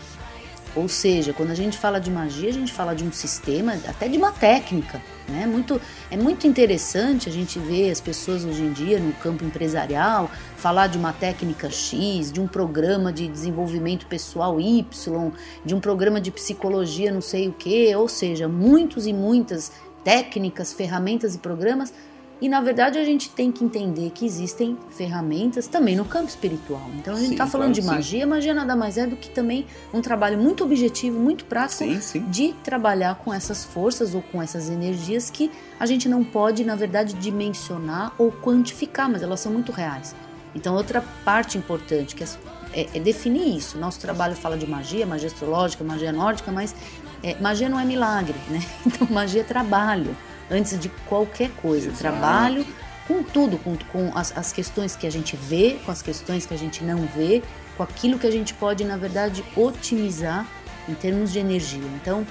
Ou 0.75 0.87
seja, 0.87 1.33
quando 1.33 1.51
a 1.51 1.55
gente 1.55 1.77
fala 1.77 1.99
de 1.99 2.09
magia, 2.09 2.49
a 2.49 2.53
gente 2.53 2.73
fala 2.73 2.95
de 2.95 3.03
um 3.03 3.11
sistema, 3.11 3.73
até 3.87 4.07
de 4.07 4.17
uma 4.17 4.31
técnica. 4.31 4.99
Né? 5.29 5.45
Muito, 5.45 5.79
é 6.09 6.17
muito 6.17 6.47
interessante 6.47 7.29
a 7.29 7.31
gente 7.31 7.59
ver 7.59 7.91
as 7.91 8.01
pessoas 8.01 8.43
hoje 8.43 8.63
em 8.63 8.71
dia 8.71 8.99
no 8.99 9.13
campo 9.13 9.45
empresarial 9.45 10.29
falar 10.57 10.87
de 10.87 10.97
uma 10.97 11.13
técnica 11.13 11.69
X, 11.69 12.31
de 12.31 12.41
um 12.41 12.47
programa 12.47 13.13
de 13.13 13.27
desenvolvimento 13.27 14.07
pessoal 14.07 14.59
Y, 14.59 15.31
de 15.63 15.75
um 15.75 15.79
programa 15.79 16.19
de 16.19 16.31
psicologia 16.31 17.11
não 17.11 17.21
sei 17.21 17.47
o 17.47 17.53
que, 17.53 17.95
ou 17.95 18.07
seja, 18.07 18.47
muitos 18.47 19.05
e 19.05 19.13
muitas 19.13 19.71
técnicas, 20.03 20.73
ferramentas 20.73 21.35
e 21.35 21.37
programas 21.37 21.93
e 22.41 22.49
na 22.49 22.59
verdade 22.59 22.97
a 22.99 23.03
gente 23.05 23.29
tem 23.29 23.51
que 23.51 23.63
entender 23.63 24.09
que 24.11 24.25
existem 24.25 24.77
ferramentas 24.89 25.67
também 25.67 25.95
no 25.95 26.03
campo 26.03 26.27
espiritual. 26.27 26.81
Então 26.97 27.13
a 27.13 27.17
gente 27.19 27.31
está 27.31 27.47
falando 27.47 27.67
claro 27.67 27.73
de 27.75 27.81
que 27.81 27.87
sim. 27.87 27.93
magia, 27.93 28.27
magia 28.27 28.53
nada 28.53 28.75
mais 28.75 28.97
é 28.97 29.07
do 29.07 29.15
que 29.15 29.29
também 29.29 29.65
um 29.93 30.01
trabalho 30.01 30.37
muito 30.37 30.63
objetivo, 30.63 31.19
muito 31.19 31.45
prático 31.45 31.83
Sim, 31.83 32.01
sim. 32.01 32.19
de 32.29 32.53
trabalhar 32.63 33.15
com 33.15 33.33
essas 33.33 33.63
forças 33.63 34.13
ou 34.13 34.21
com 34.21 34.41
essas 34.41 34.69
energias 34.69 35.29
que 35.29 35.49
a 35.79 35.85
gente 35.85 36.09
não 36.09 36.23
pode, 36.23 36.63
na 36.65 36.75
verdade, 36.75 37.13
dimensionar 37.13 38.13
ou 38.17 38.31
quantificar, 38.31 39.09
mas 39.09 39.21
elas 39.23 39.39
são 39.39 39.51
muito 39.51 39.71
reais. 39.71 40.15
Então, 40.55 40.75
outra 40.75 41.03
parte 41.23 41.57
importante 41.57 42.13
que 42.15 42.23
é, 42.23 42.27
é- 42.73 42.89
é 42.95 42.99
definir 42.99 43.55
isso. 43.57 43.77
Nosso 43.77 43.99
trabalho 43.99 44.35
fala 44.35 44.57
de 44.57 44.67
magia, 44.67 45.05
magia 45.05 45.27
astrológica, 45.27 45.83
magia 45.83 46.11
nórdica, 46.11 46.51
mas 46.51 46.75
é, 47.23 47.35
magia 47.39 47.69
não 47.69 47.79
é 47.79 47.85
milagre, 47.85 48.35
né? 48.49 48.59
Então, 48.85 49.07
magia 49.09 49.41
é 49.41 49.43
trabalho 49.43 50.15
antes 50.49 50.79
de 50.79 50.89
qualquer 51.07 51.49
coisa. 51.51 51.87
Exato. 51.87 51.99
Trabalho 51.99 52.65
com 53.07 53.21
tudo, 53.21 53.57
com, 53.57 53.75
com 53.91 54.17
as, 54.17 54.35
as 54.37 54.51
questões 54.51 54.95
que 54.95 55.05
a 55.05 55.11
gente 55.11 55.35
vê, 55.35 55.79
com 55.85 55.91
as 55.91 56.01
questões 56.01 56.45
que 56.45 56.53
a 56.53 56.57
gente 56.57 56.83
não 56.83 57.05
vê, 57.07 57.43
com 57.75 57.83
aquilo 57.83 58.17
que 58.17 58.27
a 58.27 58.31
gente 58.31 58.53
pode, 58.53 58.83
na 58.83 58.97
verdade, 58.97 59.43
otimizar 59.55 60.47
em 60.87 60.93
termos 60.93 61.31
de 61.31 61.39
energia. 61.39 61.83
Então, 61.95 62.25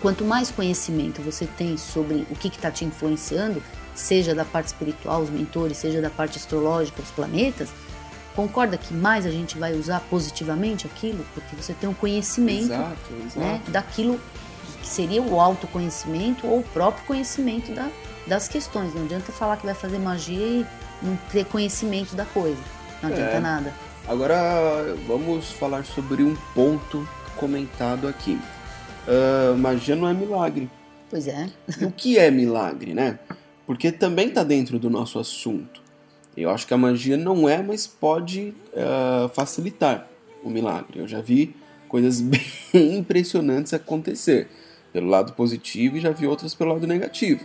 quanto 0.00 0.24
mais 0.24 0.50
conhecimento 0.50 1.22
você 1.22 1.46
tem 1.46 1.76
sobre 1.76 2.26
o 2.30 2.34
que 2.34 2.48
está 2.48 2.70
te 2.70 2.84
influenciando, 2.84 3.62
seja 3.94 4.34
da 4.34 4.44
parte 4.44 4.68
espiritual, 4.68 5.22
os 5.22 5.30
mentores, 5.30 5.76
seja 5.76 6.00
da 6.00 6.10
parte 6.10 6.38
astrológica, 6.38 7.02
os 7.02 7.10
planetas, 7.10 7.68
concorda 8.34 8.76
que 8.78 8.94
mais 8.94 9.26
a 9.26 9.30
gente 9.30 9.58
vai 9.58 9.74
usar 9.74 10.00
positivamente 10.08 10.86
aquilo? 10.86 11.24
Porque 11.34 11.54
você 11.54 11.74
tem 11.74 11.88
um 11.88 11.94
conhecimento 11.94 12.72
Exato, 12.72 12.96
exato. 13.26 13.38
Né, 13.38 13.60
daquilo 13.68 14.20
que 14.80 14.86
seria 14.86 15.22
o 15.22 15.38
autoconhecimento 15.40 16.46
ou 16.46 16.60
o 16.60 16.62
próprio 16.62 17.04
conhecimento 17.06 17.72
da, 17.72 17.88
das 18.26 18.48
questões. 18.48 18.94
Não 18.94 19.04
adianta 19.04 19.30
falar 19.32 19.56
que 19.56 19.66
vai 19.66 19.74
fazer 19.74 19.98
magia 19.98 20.38
e 20.46 20.66
não 21.02 21.16
ter 21.30 21.44
conhecimento 21.44 22.14
da 22.14 22.24
coisa. 22.24 22.60
Não 23.02 23.10
adianta 23.10 23.36
É. 23.36 23.40
nada. 23.40 23.74
Agora 24.08 24.96
vamos 25.06 25.50
falar 25.52 25.84
sobre 25.84 26.22
um 26.22 26.34
ponto 26.54 27.06
comentado 27.36 28.08
aqui. 28.08 28.38
Ah, 29.06 29.54
magia 29.56 29.94
não 29.96 30.08
é 30.08 30.14
milagre. 30.14 30.68
Pois 31.08 31.26
é. 31.26 31.48
E 31.80 31.84
o 31.84 31.90
que 31.90 32.18
é 32.18 32.30
milagre, 32.30 32.94
né? 32.94 33.18
Porque 33.66 33.90
também 33.92 34.28
está 34.28 34.42
dentro 34.42 34.78
do 34.78 34.88
nosso 34.90 35.18
assunto. 35.18 35.80
Eu 36.36 36.50
acho 36.50 36.66
que 36.66 36.72
a 36.72 36.78
magia 36.78 37.16
não 37.16 37.48
é, 37.48 37.62
mas 37.62 37.86
pode 37.86 38.54
ah, 38.76 39.28
facilitar 39.32 40.06
o 40.42 40.48
milagre. 40.50 40.98
Eu 41.00 41.08
já 41.08 41.20
vi 41.20 41.54
coisas 41.88 42.20
bem 42.22 42.40
impressionantes 42.98 43.74
acontecer 43.74 44.48
pelo 44.92 45.08
lado 45.08 45.32
positivo 45.32 45.96
e 45.96 46.00
já 46.00 46.10
vi 46.10 46.26
outras 46.26 46.54
pelo 46.54 46.72
lado 46.72 46.86
negativo. 46.86 47.44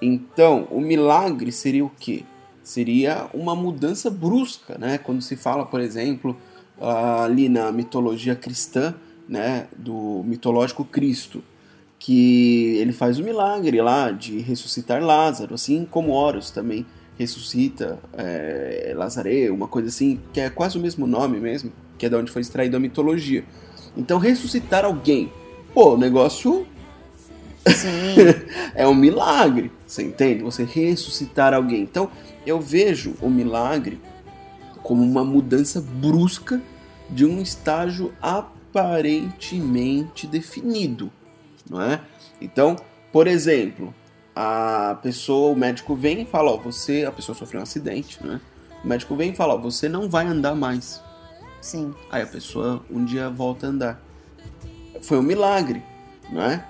Então, 0.00 0.66
o 0.70 0.80
milagre 0.80 1.52
seria 1.52 1.84
o 1.84 1.90
quê? 1.90 2.24
Seria 2.62 3.28
uma 3.32 3.54
mudança 3.54 4.10
brusca, 4.10 4.76
né? 4.78 4.98
Quando 4.98 5.22
se 5.22 5.36
fala, 5.36 5.64
por 5.66 5.80
exemplo, 5.80 6.36
ah, 6.80 7.24
ali 7.24 7.48
na 7.48 7.70
mitologia 7.72 8.34
cristã, 8.34 8.94
né, 9.28 9.68
do 9.76 10.22
mitológico 10.24 10.84
Cristo, 10.84 11.42
que 11.98 12.76
ele 12.78 12.92
faz 12.92 13.18
o 13.18 13.22
milagre 13.22 13.80
lá 13.80 14.10
de 14.10 14.40
ressuscitar 14.40 15.02
Lázaro, 15.02 15.54
assim 15.54 15.86
como 15.88 16.12
Horus 16.12 16.50
também 16.50 16.84
ressuscita 17.16 17.98
é, 18.12 18.92
Lazare, 18.96 19.50
uma 19.50 19.68
coisa 19.68 19.88
assim, 19.88 20.18
que 20.32 20.40
é 20.40 20.50
quase 20.50 20.76
o 20.76 20.80
mesmo 20.80 21.06
nome 21.06 21.38
mesmo, 21.38 21.72
que 21.96 22.06
é 22.06 22.08
de 22.08 22.16
onde 22.16 22.32
foi 22.32 22.42
extraída 22.42 22.76
a 22.76 22.80
mitologia. 22.80 23.44
Então, 23.96 24.18
ressuscitar 24.18 24.84
alguém, 24.84 25.30
pô, 25.72 25.94
o 25.94 25.98
negócio 25.98 26.66
Sim. 27.66 28.16
é 28.74 28.86
um 28.86 28.94
milagre, 28.94 29.70
você 29.86 30.02
entende? 30.02 30.42
Você 30.42 30.64
ressuscitar 30.64 31.54
alguém. 31.54 31.82
Então, 31.82 32.10
eu 32.46 32.60
vejo 32.60 33.14
o 33.20 33.30
milagre 33.30 34.00
como 34.82 35.02
uma 35.02 35.24
mudança 35.24 35.80
brusca 35.80 36.60
de 37.08 37.24
um 37.24 37.40
estágio 37.40 38.12
aparentemente 38.20 40.26
definido, 40.26 41.10
não 41.68 41.80
é? 41.80 42.00
Então, 42.40 42.76
por 43.12 43.26
exemplo, 43.26 43.94
a 44.34 44.98
pessoa, 45.02 45.52
o 45.52 45.56
médico 45.56 45.94
vem 45.94 46.22
e 46.22 46.24
fala, 46.24 46.50
ó, 46.50 46.56
você, 46.56 47.04
a 47.06 47.12
pessoa 47.12 47.36
sofreu 47.36 47.60
um 47.60 47.62
acidente, 47.62 48.24
né? 48.24 48.40
O 48.82 48.88
médico 48.88 49.14
vem 49.14 49.30
e 49.30 49.36
fala, 49.36 49.54
ó, 49.54 49.58
você 49.58 49.88
não 49.88 50.08
vai 50.08 50.26
andar 50.26 50.54
mais. 50.54 51.00
Sim. 51.60 51.94
Aí 52.10 52.22
a 52.22 52.26
pessoa 52.26 52.84
um 52.90 53.04
dia 53.04 53.30
volta 53.30 53.66
a 53.66 53.70
andar. 53.70 54.02
Foi 55.02 55.18
um 55.18 55.22
milagre, 55.22 55.82
não 56.30 56.42
é? 56.42 56.64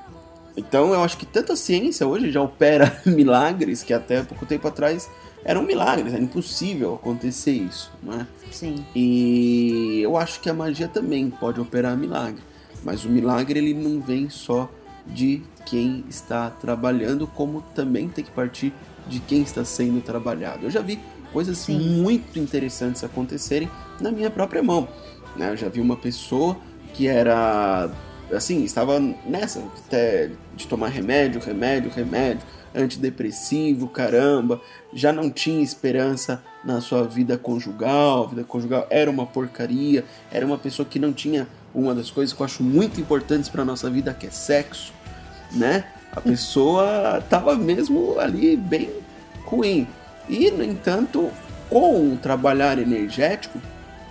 Então 0.56 0.92
eu 0.92 1.02
acho 1.02 1.16
que 1.16 1.26
tanta 1.26 1.56
ciência 1.56 2.06
hoje 2.06 2.30
já 2.30 2.42
opera 2.42 3.00
milagres 3.06 3.82
que 3.82 3.92
até 3.92 4.22
pouco 4.22 4.44
tempo 4.44 4.68
atrás 4.68 5.08
eram 5.44 5.62
milagres, 5.62 6.12
era 6.12 6.22
impossível 6.22 6.94
acontecer 6.94 7.52
isso, 7.52 7.92
não 8.02 8.20
é? 8.20 8.26
Sim. 8.50 8.84
E 8.94 10.00
eu 10.02 10.16
acho 10.16 10.40
que 10.40 10.48
a 10.48 10.54
magia 10.54 10.88
também 10.88 11.28
pode 11.30 11.60
operar 11.60 11.96
milagre, 11.96 12.42
mas 12.84 13.04
o 13.04 13.08
milagre 13.08 13.58
ele 13.58 13.74
não 13.74 14.00
vem 14.00 14.28
só 14.28 14.70
de 15.06 15.42
quem 15.66 16.04
está 16.08 16.50
trabalhando, 16.50 17.26
como 17.26 17.62
também 17.74 18.08
tem 18.08 18.24
que 18.24 18.30
partir 18.30 18.72
de 19.08 19.18
quem 19.20 19.42
está 19.42 19.64
sendo 19.64 20.00
trabalhado. 20.00 20.66
Eu 20.66 20.70
já 20.70 20.80
vi 20.80 20.98
coisas 21.32 21.58
Sim. 21.58 22.00
muito 22.00 22.38
interessantes 22.38 23.02
acontecerem 23.02 23.68
na 24.00 24.12
minha 24.12 24.30
própria 24.30 24.62
mão. 24.62 24.88
Né? 25.36 25.50
Eu 25.50 25.56
já 25.56 25.68
vi 25.68 25.80
uma 25.80 25.96
pessoa 25.96 26.56
que 26.94 27.08
era 27.08 27.90
assim, 28.34 28.64
estava 28.64 28.98
nessa 29.26 29.62
até 29.86 30.30
de 30.54 30.66
tomar 30.66 30.88
remédio, 30.88 31.40
remédio, 31.40 31.90
remédio, 31.90 32.42
antidepressivo, 32.74 33.88
caramba, 33.88 34.60
já 34.92 35.12
não 35.12 35.30
tinha 35.30 35.62
esperança 35.62 36.42
na 36.64 36.80
sua 36.80 37.04
vida 37.04 37.36
conjugal, 37.36 38.24
a 38.24 38.26
vida 38.28 38.44
conjugal 38.44 38.86
era 38.90 39.10
uma 39.10 39.26
porcaria, 39.26 40.04
era 40.30 40.46
uma 40.46 40.58
pessoa 40.58 40.86
que 40.88 40.98
não 40.98 41.12
tinha 41.12 41.46
uma 41.74 41.94
das 41.94 42.10
coisas 42.10 42.34
que 42.34 42.40
eu 42.40 42.46
acho 42.46 42.62
muito 42.62 43.00
importantes 43.00 43.48
para 43.48 43.64
nossa 43.64 43.90
vida, 43.90 44.14
que 44.14 44.26
é 44.26 44.30
sexo, 44.30 44.92
né? 45.52 45.84
A 46.14 46.20
pessoa 46.20 47.22
tava 47.28 47.56
mesmo 47.56 48.18
ali 48.18 48.56
bem 48.56 48.90
ruim. 49.44 49.86
E, 50.28 50.50
no 50.50 50.62
entanto, 50.62 51.30
com 51.68 52.12
o 52.12 52.16
trabalhar 52.16 52.78
energético, 52.78 53.58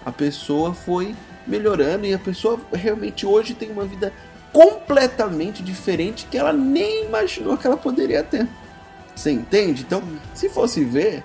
a 0.03 0.12
pessoa 0.12 0.73
foi 0.73 1.15
melhorando 1.47 2.06
e 2.06 2.13
a 2.13 2.19
pessoa 2.19 2.60
realmente 2.73 3.25
hoje 3.25 3.54
tem 3.54 3.71
uma 3.71 3.86
vida 3.86 4.13
completamente 4.51 5.63
diferente 5.63 6.27
que 6.30 6.38
ela 6.38 6.51
nem 6.51 7.06
imaginou 7.06 7.58
que 7.58 7.65
ela 7.65 7.77
poderia 7.77 8.23
ter. 8.23 8.47
Você 9.15 9.32
entende? 9.32 9.84
Então, 9.84 10.04
se 10.34 10.49
fosse 10.49 10.84
ver, 10.84 11.23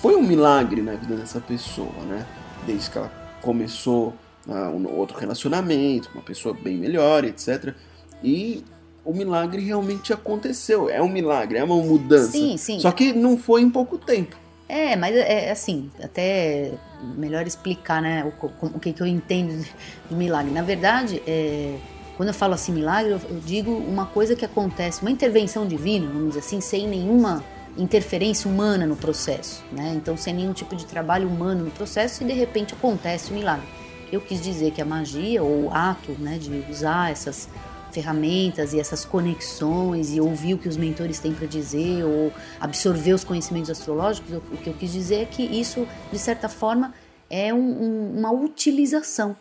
foi 0.00 0.16
um 0.16 0.22
milagre 0.22 0.80
na 0.82 0.92
vida 0.94 1.16
dessa 1.16 1.40
pessoa, 1.40 1.92
né? 2.08 2.26
Desde 2.66 2.90
que 2.90 2.98
ela 2.98 3.12
começou 3.40 4.14
ah, 4.48 4.70
um 4.70 4.86
outro 4.96 5.18
relacionamento, 5.18 6.10
uma 6.14 6.22
pessoa 6.22 6.54
bem 6.54 6.76
melhor, 6.76 7.24
etc. 7.24 7.74
E 8.22 8.64
o 9.04 9.12
milagre 9.12 9.62
realmente 9.62 10.12
aconteceu. 10.12 10.88
É 10.88 11.02
um 11.02 11.08
milagre, 11.08 11.58
é 11.58 11.64
uma 11.64 11.76
mudança. 11.76 12.32
Sim, 12.32 12.56
sim. 12.56 12.80
Só 12.80 12.92
que 12.92 13.12
não 13.12 13.36
foi 13.36 13.62
em 13.62 13.70
pouco 13.70 13.98
tempo. 13.98 14.36
É, 14.68 14.96
mas 14.96 15.14
é 15.14 15.50
assim, 15.50 15.90
até 16.02 16.72
melhor 17.02 17.46
explicar, 17.46 18.00
né, 18.00 18.24
o, 18.24 18.66
o 18.66 18.78
que, 18.78 18.92
que 18.92 19.02
eu 19.02 19.06
entendo 19.06 19.66
de 20.08 20.14
milagre. 20.14 20.52
Na 20.52 20.62
verdade, 20.62 21.22
é, 21.26 21.76
quando 22.16 22.28
eu 22.28 22.34
falo 22.34 22.54
assim 22.54 22.72
milagre, 22.72 23.12
eu, 23.12 23.20
eu 23.28 23.40
digo 23.40 23.70
uma 23.72 24.06
coisa 24.06 24.36
que 24.36 24.44
acontece, 24.44 25.02
uma 25.02 25.10
intervenção 25.10 25.66
divina, 25.66 26.06
vamos 26.06 26.28
dizer 26.28 26.40
assim, 26.40 26.60
sem 26.60 26.86
nenhuma 26.86 27.42
interferência 27.76 28.50
humana 28.50 28.86
no 28.86 28.96
processo, 28.96 29.64
né? 29.72 29.92
Então, 29.96 30.16
sem 30.16 30.34
nenhum 30.34 30.52
tipo 30.52 30.76
de 30.76 30.84
trabalho 30.84 31.26
humano 31.28 31.64
no 31.64 31.70
processo 31.70 32.22
e 32.22 32.26
de 32.26 32.32
repente 32.32 32.74
acontece 32.74 33.30
o 33.30 33.34
milagre. 33.34 33.66
Eu 34.10 34.20
quis 34.20 34.42
dizer 34.42 34.72
que 34.72 34.82
a 34.82 34.84
magia 34.84 35.42
ou 35.42 35.64
o 35.64 35.70
ato, 35.72 36.12
né, 36.18 36.36
de 36.36 36.64
usar 36.70 37.10
essas 37.10 37.48
ferramentas 37.92 38.72
e 38.72 38.80
essas 38.80 39.04
conexões 39.04 40.12
e 40.14 40.20
ouvir 40.20 40.54
o 40.54 40.58
que 40.58 40.68
os 40.68 40.76
mentores 40.76 41.18
têm 41.18 41.32
para 41.32 41.46
dizer 41.46 42.04
ou 42.04 42.32
absorver 42.58 43.12
os 43.12 43.22
conhecimentos 43.22 43.70
astrológicos, 43.70 44.34
o 44.34 44.56
que 44.56 44.68
eu 44.68 44.74
quis 44.74 44.90
dizer 44.92 45.16
é 45.16 45.24
que 45.24 45.42
isso, 45.42 45.86
de 46.10 46.18
certa 46.18 46.48
forma, 46.48 46.94
é 47.28 47.52
um- 47.52 47.58
um- 47.82 48.18
uma 48.18 48.32
utilização, 48.32 49.36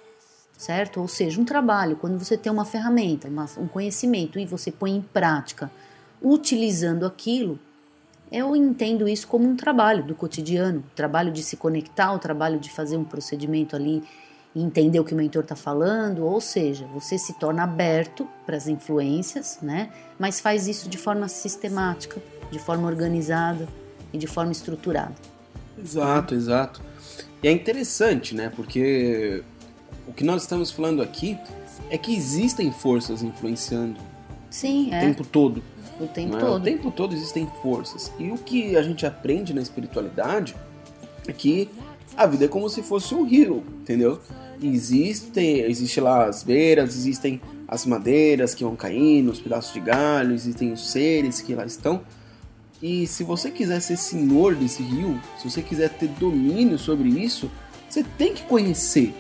certo? 0.57 0.99
Ou 1.01 1.07
seja, 1.07 1.39
um 1.39 1.45
trabalho, 1.45 1.95
quando 1.95 2.17
você 2.19 2.37
tem 2.37 2.51
uma 2.51 2.65
ferramenta, 2.65 3.27
uma- 3.27 3.49
um 3.57 3.67
conhecimento 3.67 4.37
e 4.37 4.45
você 4.45 4.71
põe 4.71 4.91
em 4.95 5.01
prática, 5.01 5.71
utilizando 6.21 7.05
aquilo, 7.05 7.57
eu 8.31 8.55
entendo 8.55 9.07
isso 9.09 9.27
como 9.27 9.47
um 9.47 9.55
trabalho 9.55 10.03
do 10.03 10.15
cotidiano, 10.15 10.83
trabalho 10.95 11.31
de 11.31 11.43
se 11.43 11.57
conectar, 11.57 12.13
o 12.13 12.19
trabalho 12.19 12.59
de 12.59 12.69
fazer 12.69 12.95
um 12.95 13.03
procedimento 13.03 13.75
ali 13.75 14.03
e 14.53 14.61
entender 14.61 14.99
o 14.99 15.03
que 15.03 15.13
o 15.13 15.17
mentor 15.17 15.43
está 15.43 15.55
falando, 15.55 16.25
ou 16.25 16.41
seja, 16.41 16.85
você 16.93 17.17
se 17.17 17.33
torna 17.33 17.63
aberto 17.63 18.27
para 18.45 18.57
as 18.57 18.67
influências, 18.67 19.59
né? 19.61 19.89
Mas 20.19 20.39
faz 20.39 20.67
isso 20.67 20.89
de 20.89 20.97
forma 20.97 21.27
sistemática, 21.27 22.21
de 22.51 22.59
forma 22.59 22.87
organizada 22.87 23.67
e 24.11 24.17
de 24.17 24.27
forma 24.27 24.51
estruturada. 24.51 25.15
Exato, 25.77 26.35
exato. 26.35 26.81
E 27.41 27.47
é 27.47 27.51
interessante, 27.51 28.35
né? 28.35 28.51
Porque 28.53 29.43
o 30.07 30.13
que 30.13 30.23
nós 30.23 30.41
estamos 30.41 30.69
falando 30.69 31.01
aqui 31.01 31.37
é 31.89 31.97
que 31.97 32.13
existem 32.13 32.71
forças 32.71 33.23
influenciando 33.23 33.99
Sim, 34.49 34.89
o 34.89 34.93
é, 34.93 34.99
tempo 34.99 35.23
todo. 35.23 35.63
o 35.99 36.07
tempo 36.07 36.35
é? 36.35 36.39
todo. 36.39 36.61
O 36.61 36.63
tempo 36.63 36.91
todo 36.91 37.15
existem 37.15 37.49
forças. 37.61 38.11
E 38.19 38.31
o 38.31 38.37
que 38.37 38.75
a 38.75 38.83
gente 38.83 39.05
aprende 39.05 39.53
na 39.53 39.61
espiritualidade 39.61 40.55
é 41.27 41.31
que 41.31 41.69
a 42.15 42.25
vida 42.25 42.45
é 42.45 42.47
como 42.47 42.69
se 42.69 42.81
fosse 42.81 43.13
um 43.15 43.23
rio, 43.23 43.63
entendeu? 43.81 44.19
Existem, 44.61 45.61
existe 45.61 45.99
lá 45.99 46.25
as 46.25 46.43
beiras, 46.43 46.95
existem 46.95 47.41
as 47.67 47.85
madeiras 47.85 48.53
que 48.53 48.63
vão 48.63 48.75
caindo, 48.75 49.31
os 49.31 49.39
pedaços 49.39 49.73
de 49.73 49.79
galho, 49.79 50.33
existem 50.33 50.71
os 50.71 50.91
seres 50.91 51.41
que 51.41 51.55
lá 51.55 51.65
estão. 51.65 52.01
E 52.81 53.07
se 53.07 53.23
você 53.23 53.49
quiser 53.49 53.79
ser 53.79 53.97
senhor 53.97 54.55
desse 54.55 54.83
rio, 54.83 55.19
se 55.37 55.49
você 55.49 55.61
quiser 55.61 55.89
ter 55.89 56.07
domínio 56.07 56.77
sobre 56.77 57.09
isso, 57.09 57.49
você 57.87 58.03
tem 58.17 58.33
que 58.33 58.43
conhecer, 58.43 59.13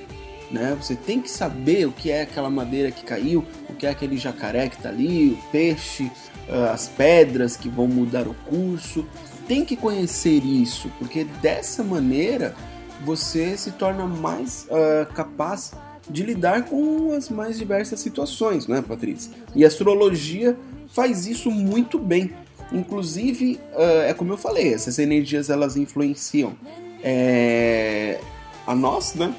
né? 0.49 0.75
Você 0.81 0.95
tem 0.95 1.21
que 1.21 1.29
saber 1.29 1.87
o 1.87 1.91
que 1.91 2.11
é 2.11 2.21
aquela 2.23 2.49
madeira 2.49 2.91
que 2.91 3.03
caiu, 3.03 3.45
o 3.69 3.73
que 3.73 3.85
é 3.85 3.89
aquele 3.89 4.17
jacaré 4.17 4.67
que 4.67 4.81
tá 4.81 4.89
ali, 4.89 5.31
o 5.31 5.51
peixe, 5.51 6.11
ah, 6.49 6.71
as 6.73 6.87
pedras 6.87 7.55
que 7.55 7.69
vão 7.69 7.87
mudar 7.87 8.27
o 8.27 8.33
curso. 8.49 9.05
tem 9.47 9.65
que 9.65 9.75
conhecer 9.75 10.43
isso, 10.45 10.89
porque 10.97 11.25
dessa 11.41 11.83
maneira 11.83 12.55
você 13.03 13.57
se 13.57 13.71
torna 13.71 14.05
mais 14.05 14.67
uh, 14.69 15.11
capaz 15.13 15.73
de 16.09 16.23
lidar 16.23 16.65
com 16.65 17.13
as 17.13 17.29
mais 17.29 17.57
diversas 17.57 17.99
situações, 17.99 18.67
né, 18.67 18.81
Patrícia? 18.81 19.31
E 19.55 19.63
a 19.63 19.67
astrologia 19.67 20.57
faz 20.89 21.25
isso 21.25 21.49
muito 21.49 21.97
bem. 21.97 22.31
Inclusive, 22.71 23.59
uh, 23.73 24.03
é 24.07 24.13
como 24.13 24.33
eu 24.33 24.37
falei, 24.37 24.73
essas 24.73 24.97
energias 24.99 25.49
elas 25.49 25.75
influenciam 25.75 26.55
é, 27.03 28.19
a 28.65 28.73
nós, 28.75 29.13
né, 29.15 29.33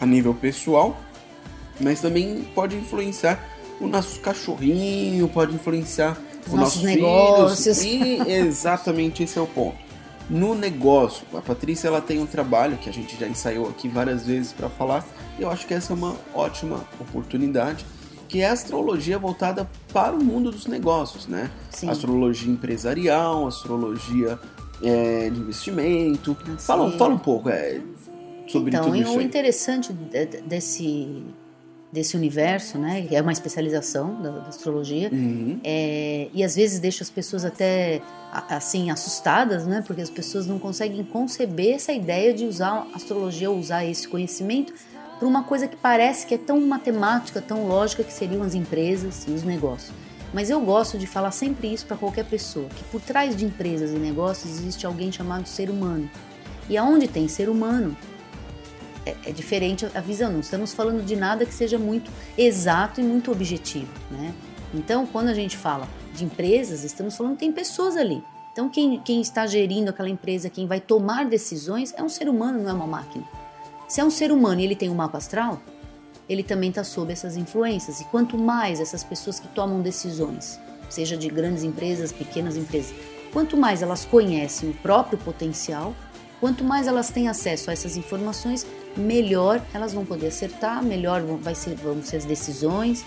a 0.00 0.06
nível 0.06 0.34
pessoal, 0.34 0.96
mas 1.80 2.00
também 2.00 2.44
pode 2.54 2.76
influenciar 2.76 3.42
o 3.80 3.86
nosso 3.86 4.20
cachorrinho, 4.20 5.28
pode 5.28 5.54
influenciar 5.54 6.20
os, 6.46 6.52
nossos, 6.52 6.82
negócios. 6.82 7.82
E 7.82 8.20
exatamente 8.28 9.22
esse 9.22 9.38
é 9.38 9.42
o 9.42 9.46
ponto. 9.46 9.91
No 10.32 10.54
negócio, 10.54 11.26
a 11.34 11.42
Patrícia 11.42 11.88
ela 11.88 12.00
tem 12.00 12.18
um 12.18 12.24
trabalho 12.24 12.78
que 12.78 12.88
a 12.88 12.92
gente 12.92 13.20
já 13.20 13.28
ensaiou 13.28 13.68
aqui 13.68 13.86
várias 13.86 14.26
vezes 14.26 14.50
para 14.50 14.70
falar, 14.70 15.06
e 15.38 15.42
eu 15.42 15.50
acho 15.50 15.66
que 15.66 15.74
essa 15.74 15.92
é 15.92 15.96
uma 15.96 16.16
ótima 16.32 16.80
oportunidade, 16.98 17.84
que 18.28 18.40
é 18.40 18.48
a 18.48 18.52
astrologia 18.52 19.18
voltada 19.18 19.68
para 19.92 20.16
o 20.16 20.24
mundo 20.24 20.50
dos 20.50 20.66
negócios, 20.66 21.26
né? 21.26 21.50
Sim. 21.68 21.90
Astrologia 21.90 22.50
empresarial, 22.50 23.46
astrologia 23.46 24.38
é, 24.82 25.28
de 25.28 25.38
investimento. 25.38 26.34
Fala, 26.58 26.90
fala 26.92 27.12
um 27.12 27.18
pouco 27.18 27.50
é, 27.50 27.78
sobre 28.48 28.70
então, 28.70 28.84
tudo 28.84 28.96
isso. 28.96 29.10
Então, 29.10 29.16
o 29.18 29.20
interessante 29.20 29.92
desse 29.92 31.22
desse 31.92 32.16
universo, 32.16 32.78
né? 32.78 33.02
Que 33.02 33.14
é 33.14 33.20
uma 33.20 33.32
especialização 33.32 34.22
da, 34.22 34.30
da 34.30 34.48
astrologia. 34.48 35.10
Uhum. 35.12 35.60
É, 35.62 36.28
e 36.32 36.42
às 36.42 36.56
vezes 36.56 36.80
deixa 36.80 37.04
as 37.04 37.10
pessoas 37.10 37.44
até 37.44 38.00
assim 38.32 38.90
assustadas, 38.90 39.66
né? 39.66 39.82
Porque 39.86 40.00
as 40.00 40.08
pessoas 40.08 40.46
não 40.46 40.58
conseguem 40.58 41.04
conceber 41.04 41.74
essa 41.74 41.92
ideia 41.92 42.32
de 42.32 42.46
usar 42.46 42.86
a 42.92 42.96
astrologia 42.96 43.50
usar 43.50 43.84
esse 43.84 44.08
conhecimento 44.08 44.72
para 45.18 45.28
uma 45.28 45.44
coisa 45.44 45.68
que 45.68 45.76
parece 45.76 46.26
que 46.26 46.34
é 46.34 46.38
tão 46.38 46.60
matemática, 46.60 47.40
tão 47.40 47.68
lógica 47.68 48.02
que 48.02 48.12
seriam 48.12 48.42
as 48.42 48.54
empresas 48.54 49.26
e 49.28 49.30
os 49.30 49.42
negócios. 49.42 49.92
Mas 50.32 50.48
eu 50.48 50.60
gosto 50.60 50.96
de 50.96 51.06
falar 51.06 51.30
sempre 51.30 51.72
isso 51.72 51.84
para 51.84 51.96
qualquer 51.96 52.24
pessoa, 52.24 52.68
que 52.70 52.82
por 52.84 53.00
trás 53.02 53.36
de 53.36 53.44
empresas 53.44 53.90
e 53.90 53.98
negócios 53.98 54.50
existe 54.50 54.86
alguém 54.86 55.12
chamado 55.12 55.46
ser 55.46 55.68
humano. 55.68 56.10
E 56.70 56.76
aonde 56.78 57.06
tem 57.06 57.28
ser 57.28 57.50
humano, 57.50 57.94
é, 59.04 59.14
é, 59.26 59.32
diferente 59.32 59.86
a 59.94 60.00
visão. 60.00 60.32
Não 60.32 60.40
estamos 60.40 60.72
falando 60.72 61.04
de 61.04 61.16
nada 61.16 61.44
que 61.44 61.52
seja 61.52 61.78
muito 61.78 62.10
exato 62.38 63.00
e 63.00 63.04
muito 63.04 63.30
objetivo, 63.30 63.92
né? 64.10 64.32
Então, 64.72 65.06
quando 65.06 65.28
a 65.28 65.34
gente 65.34 65.56
fala 65.56 65.86
de 66.12 66.24
empresas, 66.24 66.84
estamos 66.84 67.16
falando 67.16 67.36
tem 67.36 67.52
pessoas 67.52 67.96
ali. 67.96 68.22
Então, 68.52 68.68
quem, 68.68 69.00
quem 69.00 69.20
está 69.20 69.46
gerindo 69.46 69.90
aquela 69.90 70.10
empresa, 70.10 70.50
quem 70.50 70.66
vai 70.66 70.78
tomar 70.78 71.24
decisões, 71.24 71.94
é 71.96 72.02
um 72.02 72.08
ser 72.08 72.28
humano, 72.28 72.62
não 72.62 72.70
é 72.70 72.72
uma 72.72 72.86
máquina. 72.86 73.24
Se 73.88 74.00
é 74.00 74.04
um 74.04 74.10
ser 74.10 74.30
humano 74.30 74.60
e 74.60 74.64
ele 74.64 74.76
tem 74.76 74.90
um 74.90 74.94
mapa 74.94 75.18
astral, 75.18 75.60
ele 76.28 76.42
também 76.42 76.68
está 76.68 76.84
sob 76.84 77.12
essas 77.12 77.36
influências. 77.36 78.00
E 78.00 78.04
quanto 78.04 78.36
mais 78.36 78.80
essas 78.80 79.02
pessoas 79.02 79.40
que 79.40 79.48
tomam 79.48 79.80
decisões, 79.80 80.60
seja 80.88 81.16
de 81.16 81.28
grandes 81.28 81.62
empresas, 81.62 82.12
pequenas 82.12 82.56
empresas, 82.56 82.94
quanto 83.32 83.56
mais 83.56 83.82
elas 83.82 84.04
conhecem 84.04 84.70
o 84.70 84.74
próprio 84.74 85.18
potencial, 85.18 85.94
quanto 86.38 86.62
mais 86.62 86.86
elas 86.86 87.08
têm 87.10 87.28
acesso 87.28 87.70
a 87.70 87.72
essas 87.72 87.96
informações, 87.96 88.66
melhor 88.96 89.62
elas 89.72 89.94
vão 89.94 90.04
poder 90.04 90.26
acertar, 90.26 90.84
melhor 90.84 91.22
vai 91.22 91.54
ser, 91.54 91.74
vão 91.76 92.02
ser 92.02 92.18
as 92.18 92.24
decisões 92.24 93.04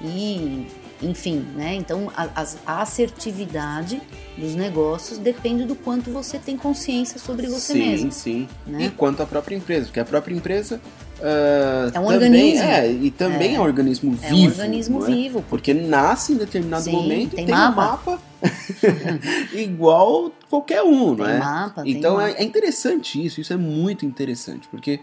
e, 0.00 0.66
enfim, 1.04 1.44
né? 1.56 1.74
Então 1.74 2.10
a, 2.16 2.28
a, 2.66 2.82
assertividade 2.82 4.00
dos 4.36 4.54
negócios 4.54 5.18
depende 5.18 5.64
do 5.64 5.74
quanto 5.74 6.10
você 6.10 6.38
tem 6.38 6.56
consciência 6.56 7.18
sobre 7.18 7.46
você 7.46 7.72
sim, 7.72 7.78
mesmo. 7.78 8.12
Sim, 8.12 8.48
sim. 8.66 8.72
Né? 8.72 8.86
E 8.86 8.90
quanto 8.90 9.22
à 9.22 9.26
própria 9.26 9.56
empresa, 9.56 9.86
porque 9.86 10.00
a 10.00 10.04
própria 10.04 10.34
empresa 10.34 10.80
Uh, 11.14 11.88
é 11.94 12.00
um 12.00 12.06
também, 12.06 12.14
organismo. 12.14 12.64
É, 12.64 12.92
e 12.92 13.10
também 13.10 13.52
é, 13.52 13.54
é 13.54 13.60
um 13.60 13.62
organismo 13.62 14.12
vivo. 14.12 14.26
É 14.26 14.34
um 14.34 14.44
organismo 14.44 15.04
é? 15.04 15.06
vivo. 15.06 15.44
Porque 15.48 15.72
nasce 15.72 16.32
em 16.32 16.36
determinado 16.36 16.84
Sim, 16.84 16.90
momento 16.90 17.36
tem, 17.36 17.46
tem 17.46 17.54
mapa. 17.54 17.72
um 17.72 17.84
mapa 17.86 18.22
igual 19.54 20.32
qualquer 20.50 20.82
um, 20.82 21.14
tem 21.14 21.24
não 21.24 21.30
é? 21.30 21.38
Mapa, 21.38 21.82
então 21.86 22.20
é, 22.20 22.32
é, 22.32 22.44
interessante 22.44 23.24
isso, 23.24 23.40
isso 23.40 23.52
é 23.52 23.56
muito 23.56 24.04
interessante, 24.04 24.68
porque 24.68 25.00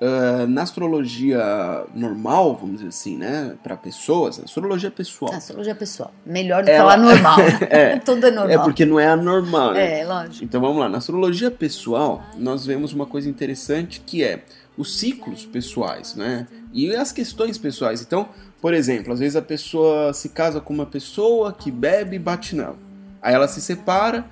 Uh, 0.00 0.46
na 0.46 0.62
astrologia 0.62 1.42
normal, 1.92 2.54
vamos 2.54 2.76
dizer 2.76 2.88
assim, 2.88 3.16
né, 3.16 3.56
para 3.64 3.76
pessoas, 3.76 4.38
astrologia 4.38 4.92
pessoal. 4.92 5.34
Astrologia 5.34 5.74
pessoal. 5.74 6.12
Melhor 6.24 6.62
do 6.62 6.66
que 6.66 6.76
falar 6.76 6.96
normal. 6.96 7.38
é, 7.68 7.98
Tudo 8.06 8.26
é 8.26 8.30
normal. 8.30 8.60
É 8.60 8.62
porque 8.62 8.86
não 8.86 9.00
é 9.00 9.08
anormal, 9.08 9.72
né? 9.72 10.00
É, 10.00 10.06
lógico. 10.06 10.44
Então 10.44 10.60
vamos 10.60 10.78
lá. 10.78 10.88
Na 10.88 10.98
astrologia 10.98 11.50
pessoal, 11.50 12.22
nós 12.36 12.64
vemos 12.64 12.92
uma 12.92 13.06
coisa 13.06 13.28
interessante 13.28 14.00
que 14.06 14.22
é 14.22 14.44
os 14.76 15.00
ciclos 15.00 15.44
pessoais, 15.44 16.14
né? 16.14 16.46
E 16.72 16.94
as 16.94 17.10
questões 17.10 17.58
pessoais. 17.58 18.00
Então, 18.00 18.28
por 18.62 18.72
exemplo, 18.72 19.12
às 19.12 19.18
vezes 19.18 19.34
a 19.34 19.42
pessoa 19.42 20.12
se 20.12 20.28
casa 20.28 20.60
com 20.60 20.72
uma 20.72 20.86
pessoa 20.86 21.52
que 21.52 21.72
bebe 21.72 22.14
e 22.14 22.18
bate 22.20 22.54
nela. 22.54 22.76
Aí 23.20 23.34
ela 23.34 23.48
se 23.48 23.60
separa, 23.60 24.24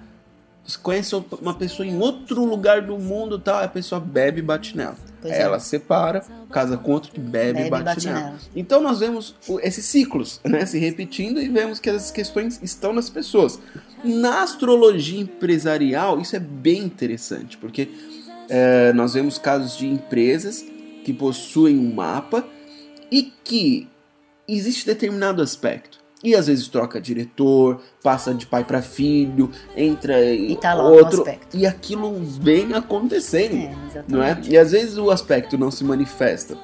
conhece 0.75 1.15
uma 1.41 1.55
pessoa 1.55 1.87
em 1.87 1.99
outro 1.99 2.45
lugar 2.45 2.83
do 2.83 2.99
mundo 2.99 3.39
tal, 3.39 3.63
a 3.63 3.69
pessoa 3.69 4.01
bebe 4.01 4.41
e 4.41 4.43
bate 4.43 4.77
nela. 4.77 4.97
Pois 5.21 5.33
é. 5.33 5.43
ela 5.43 5.57
é. 5.57 5.59
se 5.59 5.69
separa, 5.69 6.25
casa 6.51 6.77
com 6.77 6.93
outro 6.93 7.13
que 7.13 7.21
bebe, 7.21 7.67
e 7.67 7.71
bate, 7.71 7.85
bate 7.85 8.07
nela. 8.07 8.21
nela. 8.21 8.39
Então 8.55 8.81
nós 8.81 9.01
vemos 9.01 9.35
esses 9.63 9.85
ciclos 9.85 10.41
né, 10.45 10.67
se 10.67 10.79
repetindo 10.79 11.41
e 11.41 11.49
vemos 11.49 11.79
que 11.79 11.91
as 11.91 12.11
questões 12.11 12.61
estão 12.63 12.93
nas 12.93 13.11
pessoas. 13.11 13.61
Na 14.03 14.43
astrologia 14.43 15.21
empresarial, 15.21 16.21
isso 16.21 16.35
é 16.35 16.41
bem 16.41 16.83
interessante, 16.83 17.57
porque 17.57 17.89
é, 18.49 18.93
nós 18.93 19.15
vemos 19.15 19.39
casos 19.39 19.77
de 19.77 19.87
empresas 19.87 20.65
que 21.05 21.13
possuem 21.13 21.79
um 21.79 21.95
mapa 21.95 22.47
e 23.11 23.33
que 23.45 23.89
existe 24.49 24.87
determinado 24.87 25.43
aspecto. 25.43 26.06
E 26.27 26.35
às 26.35 26.49
vezes 26.49 26.67
troca 26.67 27.01
diretor, 27.01 27.81
passa 28.03 28.35
de 28.35 28.47
pai 28.47 28.65
para 28.65 28.83
filho, 28.83 29.49
entra 29.77 30.35
e 30.35 30.57
tá 30.57 30.75
outro 30.75 31.21
aspecto. 31.21 31.57
e 31.57 31.65
aquilo 31.65 32.21
vem 32.21 32.75
acontecendo, 32.75 33.55
é, 33.95 34.05
não 34.09 34.21
é? 34.21 34.37
E 34.43 34.59
às 34.59 34.73
vezes 34.73 34.99
o 34.99 35.09
aspecto 35.13 35.57
não 35.57 35.71
se 35.71 35.85
manifesta 35.85 36.59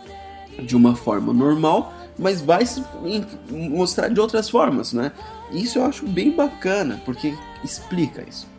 de 0.59 0.75
uma 0.75 0.96
forma 0.96 1.33
normal, 1.33 1.94
mas 2.18 2.40
vai 2.40 2.66
se 2.66 2.83
mostrar 3.48 4.09
de 4.09 4.18
outras 4.18 4.51
formas, 4.51 4.92
né? 4.92 5.12
Isso 5.53 5.79
eu 5.79 5.85
acho 5.85 6.09
bem 6.09 6.33
bacana, 6.33 7.01
porque 7.05 7.33
explica 7.62 8.25
isso. 8.29 8.51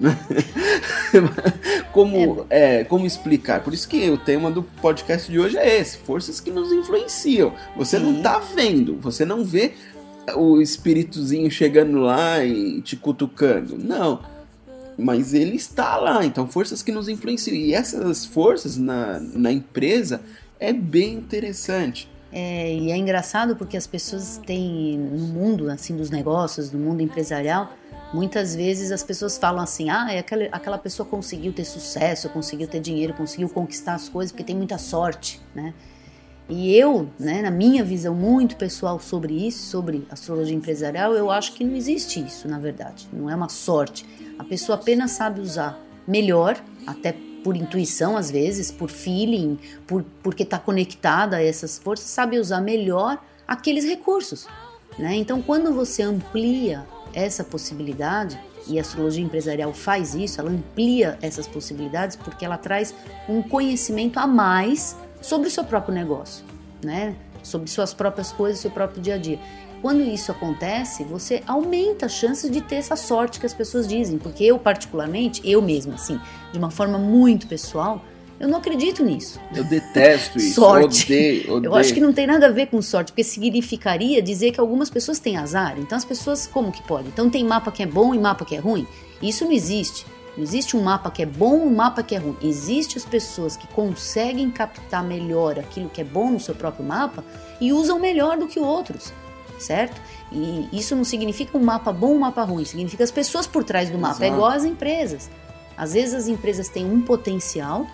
como, 1.92 2.46
é. 2.48 2.80
é. 2.80 2.84
como 2.84 3.06
explicar? 3.06 3.62
Por 3.62 3.74
isso 3.74 3.88
que 3.88 4.10
o 4.10 4.16
tema 4.16 4.50
do 4.50 4.62
podcast 4.62 5.30
de 5.30 5.38
hoje 5.38 5.56
é 5.56 5.80
esse: 5.80 5.98
forças 5.98 6.40
que 6.40 6.50
nos 6.50 6.72
influenciam. 6.72 7.52
Você 7.76 7.98
Sim. 7.98 8.04
não 8.04 8.22
tá 8.22 8.38
vendo, 8.38 8.96
você 9.00 9.24
não 9.24 9.44
vê 9.44 9.74
o 10.36 10.60
espíritozinho 10.60 11.50
chegando 11.50 11.98
lá 11.98 12.44
e 12.44 12.80
te 12.82 12.96
cutucando. 12.96 13.76
Não. 13.76 14.20
Mas 14.98 15.34
ele 15.34 15.56
está 15.56 15.96
lá, 15.96 16.24
então 16.24 16.46
forças 16.46 16.82
que 16.82 16.92
nos 16.92 17.08
influenciam. 17.08 17.56
E 17.56 17.74
essas 17.74 18.24
forças 18.24 18.76
na, 18.76 19.18
na 19.20 19.50
empresa 19.50 20.20
é 20.60 20.72
bem 20.72 21.14
interessante. 21.14 22.10
É, 22.30 22.74
e 22.74 22.90
é 22.90 22.96
engraçado 22.96 23.56
porque 23.56 23.76
as 23.76 23.86
pessoas 23.86 24.40
têm 24.46 24.96
no 24.98 25.26
mundo 25.28 25.70
assim 25.70 25.94
dos 25.94 26.08
negócios, 26.08 26.72
no 26.72 26.78
mundo 26.78 27.02
empresarial, 27.02 27.72
muitas 28.12 28.54
vezes 28.54 28.90
as 28.90 29.02
pessoas 29.02 29.36
falam 29.36 29.62
assim: 29.62 29.90
ah, 29.90 30.10
é 30.10 30.18
aquela, 30.18 30.44
aquela 30.50 30.78
pessoa 30.78 31.06
conseguiu 31.06 31.52
ter 31.52 31.64
sucesso, 31.64 32.28
conseguiu 32.30 32.66
ter 32.66 32.80
dinheiro, 32.80 33.12
conseguiu 33.12 33.50
conquistar 33.50 33.94
as 33.94 34.08
coisas 34.08 34.32
porque 34.32 34.44
tem 34.44 34.56
muita 34.56 34.78
sorte, 34.78 35.40
né? 35.54 35.74
E 36.54 36.76
eu, 36.76 37.08
né, 37.18 37.40
na 37.40 37.50
minha 37.50 37.82
visão 37.82 38.14
muito 38.14 38.56
pessoal 38.56 39.00
sobre 39.00 39.32
isso, 39.32 39.70
sobre 39.70 40.06
astrologia 40.10 40.54
empresarial, 40.54 41.14
eu 41.14 41.30
acho 41.30 41.54
que 41.54 41.64
não 41.64 41.74
existe 41.74 42.22
isso, 42.22 42.46
na 42.46 42.58
verdade. 42.58 43.08
Não 43.10 43.30
é 43.30 43.34
uma 43.34 43.48
sorte. 43.48 44.04
A 44.38 44.44
pessoa 44.44 44.76
apenas 44.76 45.12
sabe 45.12 45.40
usar 45.40 45.80
melhor, 46.06 46.62
até 46.86 47.16
por 47.42 47.56
intuição 47.56 48.18
às 48.18 48.30
vezes, 48.30 48.70
por 48.70 48.90
feeling, 48.90 49.58
por, 49.86 50.04
porque 50.22 50.42
está 50.42 50.58
conectada 50.58 51.36
a 51.36 51.42
essas 51.42 51.78
forças, 51.78 52.08
sabe 52.08 52.38
usar 52.38 52.60
melhor 52.60 53.18
aqueles 53.48 53.86
recursos. 53.86 54.46
Né? 54.98 55.14
Então, 55.14 55.40
quando 55.40 55.72
você 55.72 56.02
amplia 56.02 56.84
essa 57.14 57.42
possibilidade, 57.42 58.38
e 58.68 58.78
a 58.78 58.82
astrologia 58.82 59.24
empresarial 59.24 59.72
faz 59.72 60.14
isso, 60.14 60.40
ela 60.40 60.50
amplia 60.50 61.18
essas 61.20 61.48
possibilidades 61.48 62.14
porque 62.14 62.44
ela 62.44 62.56
traz 62.56 62.94
um 63.28 63.42
conhecimento 63.42 64.18
a 64.18 64.26
mais 64.26 64.96
sobre 65.22 65.48
o 65.48 65.50
seu 65.50 65.64
próprio 65.64 65.94
negócio, 65.94 66.44
né? 66.84 67.14
Sobre 67.42 67.70
suas 67.70 67.94
próprias 67.94 68.32
coisas, 68.32 68.60
seu 68.60 68.70
próprio 68.70 69.00
dia 69.00 69.14
a 69.14 69.18
dia. 69.18 69.38
Quando 69.80 70.00
isso 70.00 70.30
acontece, 70.30 71.02
você 71.02 71.42
aumenta 71.46 72.06
as 72.06 72.12
chances 72.12 72.48
de 72.48 72.60
ter 72.60 72.76
essa 72.76 72.94
sorte 72.94 73.40
que 73.40 73.46
as 73.46 73.52
pessoas 73.52 73.88
dizem, 73.88 74.16
porque 74.16 74.44
eu 74.44 74.58
particularmente, 74.58 75.40
eu 75.44 75.60
mesma, 75.60 75.94
assim, 75.94 76.20
de 76.52 76.58
uma 76.58 76.70
forma 76.70 76.98
muito 76.98 77.48
pessoal, 77.48 78.00
eu 78.38 78.48
não 78.48 78.58
acredito 78.58 79.04
nisso. 79.04 79.40
Eu 79.54 79.64
detesto 79.64 80.38
isso. 80.38 80.54
sorte. 80.54 81.04
Odeio, 81.04 81.52
odeio. 81.52 81.64
Eu 81.70 81.74
acho 81.76 81.94
que 81.94 82.00
não 82.00 82.12
tem 82.12 82.26
nada 82.26 82.46
a 82.46 82.50
ver 82.50 82.66
com 82.66 82.82
sorte, 82.82 83.12
porque 83.12 83.22
significaria 83.22 84.20
dizer 84.20 84.50
que 84.50 84.58
algumas 84.58 84.90
pessoas 84.90 85.20
têm 85.20 85.36
azar. 85.36 85.78
Então 85.78 85.96
as 85.96 86.04
pessoas, 86.04 86.44
como 86.44 86.72
que 86.72 86.82
pode? 86.82 87.06
Então 87.06 87.30
tem 87.30 87.44
mapa 87.44 87.70
que 87.70 87.84
é 87.84 87.86
bom 87.86 88.12
e 88.12 88.18
mapa 88.18 88.44
que 88.44 88.56
é 88.56 88.58
ruim? 88.58 88.84
Isso 89.22 89.44
não 89.44 89.52
existe. 89.52 90.04
Não 90.36 90.42
existe 90.42 90.76
um 90.76 90.82
mapa 90.82 91.10
que 91.10 91.22
é 91.22 91.26
bom 91.26 91.56
um 91.56 91.74
mapa 91.74 92.02
que 92.02 92.14
é 92.14 92.18
ruim. 92.18 92.36
Existem 92.42 92.96
as 92.96 93.04
pessoas 93.04 93.56
que 93.56 93.66
conseguem 93.68 94.50
captar 94.50 95.04
melhor 95.04 95.58
aquilo 95.58 95.90
que 95.90 96.00
é 96.00 96.04
bom 96.04 96.30
no 96.30 96.40
seu 96.40 96.54
próprio 96.54 96.84
mapa 96.84 97.22
e 97.60 97.72
usam 97.72 97.98
melhor 97.98 98.38
do 98.38 98.46
que 98.46 98.58
outros, 98.58 99.12
certo? 99.58 100.00
E 100.30 100.68
isso 100.72 100.96
não 100.96 101.04
significa 101.04 101.56
um 101.58 101.62
mapa 101.62 101.92
bom, 101.92 102.14
um 102.14 102.20
mapa 102.20 102.42
ruim. 102.42 102.64
Significa 102.64 103.04
as 103.04 103.10
pessoas 103.10 103.46
por 103.46 103.62
trás 103.62 103.90
do 103.90 103.98
mapa. 103.98 104.24
É 104.24 104.28
Exato. 104.28 104.34
igual 104.34 104.50
às 104.50 104.64
empresas. 104.64 105.30
Às 105.76 105.92
vezes 105.92 106.14
as 106.14 106.28
empresas 106.28 106.68
têm 106.68 106.86
um 106.86 107.02
potencial, 107.02 107.86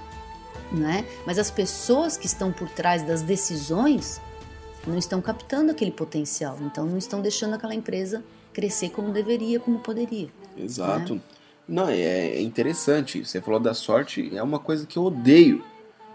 né? 0.70 1.04
Mas 1.26 1.38
as 1.38 1.50
pessoas 1.50 2.16
que 2.16 2.26
estão 2.26 2.52
por 2.52 2.68
trás 2.68 3.02
das 3.02 3.22
decisões 3.22 4.20
não 4.86 4.96
estão 4.96 5.20
captando 5.20 5.72
aquele 5.72 5.90
potencial. 5.90 6.56
Então 6.60 6.86
não 6.86 6.98
estão 6.98 7.20
deixando 7.20 7.54
aquela 7.54 7.74
empresa 7.74 8.22
crescer 8.52 8.90
como 8.90 9.10
deveria, 9.10 9.58
como 9.58 9.80
poderia. 9.80 10.28
Exato. 10.56 11.20
Não, 11.68 11.88
é, 11.88 11.96
é 12.00 12.40
interessante. 12.40 13.24
Você 13.24 13.40
falou 13.40 13.60
da 13.60 13.74
sorte, 13.74 14.30
é 14.34 14.42
uma 14.42 14.58
coisa 14.58 14.86
que 14.86 14.96
eu 14.96 15.04
odeio. 15.04 15.62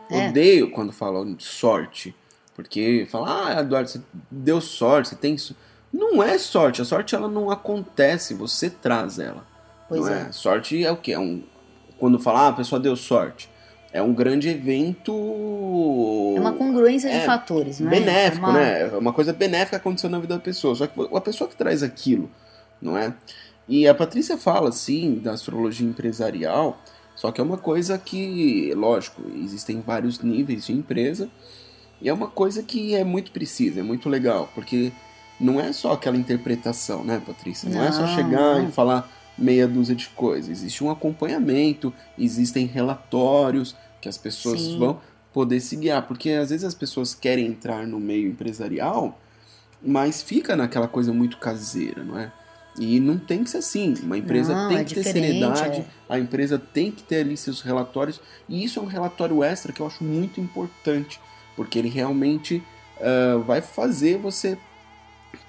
É. 0.09 0.29
Odeio 0.29 0.71
quando 0.71 0.91
falam 0.91 1.33
de 1.33 1.43
sorte. 1.43 2.15
Porque 2.55 3.07
fala, 3.09 3.47
ah, 3.57 3.59
Eduardo, 3.61 3.89
você 3.89 4.01
deu 4.29 4.59
sorte, 4.61 5.09
você 5.09 5.15
tem. 5.15 5.37
so-" 5.37 5.55
Não 5.91 6.21
é 6.23 6.37
sorte, 6.37 6.81
a 6.81 6.85
sorte 6.85 7.13
ela 7.15 7.27
não 7.27 7.49
acontece, 7.51 8.33
você 8.33 8.69
traz 8.69 9.19
ela. 9.19 9.45
Pois 9.87 10.01
não 10.01 10.09
é. 10.13 10.31
Sorte 10.31 10.83
é 10.83 10.91
o 10.91 10.97
quê? 10.97 11.13
É 11.13 11.19
um, 11.19 11.43
quando 11.99 12.19
fala, 12.19 12.41
ah, 12.41 12.47
a 12.49 12.53
pessoa 12.53 12.79
deu 12.79 12.95
sorte. 12.95 13.49
É 13.91 14.01
um 14.01 14.11
grande 14.13 14.49
evento. 14.49 15.13
É 16.35 16.39
uma 16.39 16.53
congruência 16.53 17.09
de 17.11 17.17
É, 17.17 17.25
fatores, 17.25 17.79
né? 17.79 17.89
benéfico, 17.91 18.45
É 18.45 18.49
uma- 18.49 18.59
né? 18.59 18.81
É 18.93 18.97
uma 18.97 19.13
coisa 19.13 19.31
benéfica 19.33 19.77
aconteceu 19.77 20.09
na 20.09 20.19
vida 20.19 20.33
da 20.35 20.39
pessoa. 20.41 20.73
Só 20.75 20.87
que 20.87 20.93
a 21.15 21.21
pessoa 21.21 21.47
que 21.49 21.55
traz 21.55 21.83
aquilo, 21.83 22.29
não 22.81 22.97
é? 22.97 23.13
E 23.67 23.87
a 23.87 23.95
Patrícia 23.95 24.37
fala, 24.37 24.71
sim, 24.71 25.15
da 25.15 25.31
astrologia 25.31 25.87
empresarial, 25.87 26.81
só 27.15 27.31
que 27.31 27.39
é 27.39 27.43
uma 27.43 27.57
coisa 27.57 27.97
que, 27.97 28.73
lógico, 28.75 29.21
existem 29.35 29.81
vários 29.81 30.19
níveis 30.19 30.65
de 30.65 30.73
empresa, 30.73 31.29
e 32.01 32.09
é 32.09 32.13
uma 32.13 32.27
coisa 32.27 32.61
que 32.61 32.93
é 32.93 33.03
muito 33.03 33.31
precisa, 33.31 33.79
é 33.79 33.83
muito 33.83 34.09
legal, 34.09 34.49
porque 34.53 34.91
não 35.39 35.59
é 35.59 35.71
só 35.71 35.93
aquela 35.93 36.17
interpretação, 36.17 37.03
né, 37.03 37.21
Patrícia? 37.25 37.69
Não, 37.69 37.83
é 37.83 37.91
só 37.91 38.01
Não, 38.01 38.07
chegar 38.15 38.55
não. 38.55 38.67
e 38.67 38.71
falar 38.71 39.09
meia 39.37 39.67
dúzia 39.67 39.95
de 39.95 40.09
coisas. 40.09 40.49
Existe 40.49 40.83
um 40.83 40.91
acompanhamento, 40.91 41.93
existem 42.17 42.65
relatórios 42.65 43.75
que 44.01 44.09
as 44.09 44.17
pessoas 44.17 44.59
Sim. 44.61 44.77
vão 44.79 44.99
poder 45.33 45.59
se 45.59 45.75
guiar, 45.75 46.05
porque 46.07 46.29
às 46.31 46.49
vezes 46.49 46.63
as 46.63 46.75
pessoas 46.75 47.15
querem 47.15 47.47
entrar 47.47 47.87
no 47.87 47.99
meio 47.99 48.29
empresarial, 48.29 49.19
mas 49.81 50.21
fica 50.21 50.55
naquela 50.55 50.87
coisa 50.87 51.11
muito 51.11 51.37
caseira, 51.37 52.03
não 52.03 52.19
é? 52.19 52.31
E 52.79 52.99
não 52.99 53.17
tem 53.17 53.43
que 53.43 53.49
ser 53.49 53.57
assim. 53.57 53.93
Uma 54.01 54.17
empresa 54.17 54.53
Não, 54.53 54.69
tem 54.69 54.79
é 54.79 54.83
que 54.83 54.95
ter 54.95 55.03
seriedade, 55.03 55.81
é. 55.81 55.85
a 56.09 56.17
empresa 56.17 56.57
tem 56.57 56.89
que 56.91 57.03
ter 57.03 57.17
ali 57.17 57.37
seus 57.37 57.61
relatórios, 57.61 58.19
e 58.49 58.63
isso 58.63 58.79
é 58.79 58.81
um 58.81 58.87
relatório 58.87 59.43
extra 59.43 59.71
que 59.71 59.79
eu 59.79 59.87
acho 59.87 60.03
muito 60.03 60.41
importante, 60.41 61.19
porque 61.55 61.77
ele 61.77 61.89
realmente 61.89 62.63
ah, 62.99 63.37
vai 63.45 63.61
fazer 63.61 64.17
você 64.17 64.57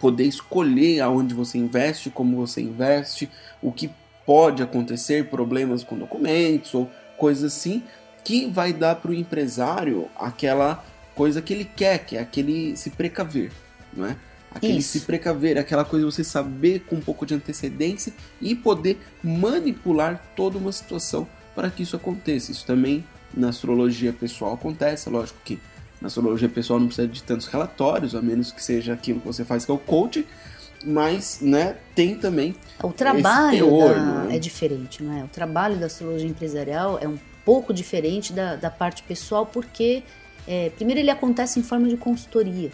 poder 0.00 0.24
escolher 0.24 1.00
aonde 1.00 1.34
você 1.34 1.58
investe, 1.58 2.10
como 2.10 2.36
você 2.36 2.60
investe, 2.60 3.30
o 3.62 3.70
que 3.70 3.90
pode 4.26 4.62
acontecer, 4.62 5.28
problemas 5.28 5.84
com 5.84 5.96
documentos 5.96 6.74
ou 6.74 6.90
coisas 7.18 7.54
assim, 7.54 7.82
que 8.24 8.46
vai 8.46 8.72
dar 8.72 8.96
para 8.96 9.10
o 9.10 9.14
empresário 9.14 10.08
aquela 10.16 10.84
coisa 11.14 11.42
que 11.42 11.52
ele 11.52 11.64
quer, 11.64 12.04
que 12.04 12.16
é 12.16 12.20
aquele 12.20 12.76
se 12.76 12.90
precaver, 12.90 13.52
não 13.92 14.06
é? 14.06 14.16
Aquele 14.54 14.78
Isso. 14.78 14.98
se 14.98 15.00
precaver, 15.00 15.58
aquela 15.58 15.84
coisa 15.84 16.06
de 16.06 16.14
você 16.14 16.22
saber 16.22 16.80
com 16.88 16.96
um 16.96 17.00
pouco 17.00 17.26
de 17.26 17.34
antecedência 17.34 18.12
e 18.40 18.54
poder 18.54 18.98
manipular 19.22 20.22
toda 20.36 20.56
uma 20.58 20.70
situação 20.70 21.26
para 21.54 21.68
que 21.70 21.82
isso 21.82 21.96
aconteça. 21.96 22.52
Isso 22.52 22.64
também 22.64 23.04
na 23.36 23.48
astrologia 23.48 24.12
pessoal 24.12 24.54
acontece, 24.54 25.10
lógico 25.10 25.38
que 25.44 25.58
na 26.00 26.06
astrologia 26.06 26.48
pessoal 26.48 26.78
não 26.78 26.86
precisa 26.86 27.08
de 27.08 27.22
tantos 27.22 27.46
relatórios, 27.46 28.14
a 28.14 28.22
menos 28.22 28.52
que 28.52 28.62
seja 28.62 28.92
aquilo 28.92 29.20
que 29.20 29.26
você 29.26 29.44
faz 29.44 29.64
que 29.64 29.70
é 29.70 29.74
o 29.74 29.78
coaching, 29.78 30.24
mas, 30.84 31.38
né, 31.40 31.76
tem 31.94 32.14
também 32.14 32.54
O 32.82 32.92
trabalho 32.92 33.58
teor, 33.58 33.94
da- 33.94 34.24
né? 34.24 34.36
é 34.36 34.38
diferente, 34.38 35.02
não 35.02 35.18
é? 35.18 35.24
O 35.24 35.28
trabalho 35.28 35.76
da 35.76 35.86
astrologia 35.86 36.28
empresarial 36.28 36.98
é 37.00 37.08
um 37.08 37.18
pouco 37.44 37.72
diferente 37.72 38.32
da, 38.32 38.54
da 38.54 38.70
parte 38.70 39.02
pessoal, 39.02 39.46
porque, 39.46 40.02
é, 40.46 40.70
primeiro, 40.70 41.00
ele 41.00 41.10
acontece 41.10 41.58
em 41.58 41.62
forma 41.62 41.88
de 41.88 41.96
consultoria. 41.96 42.70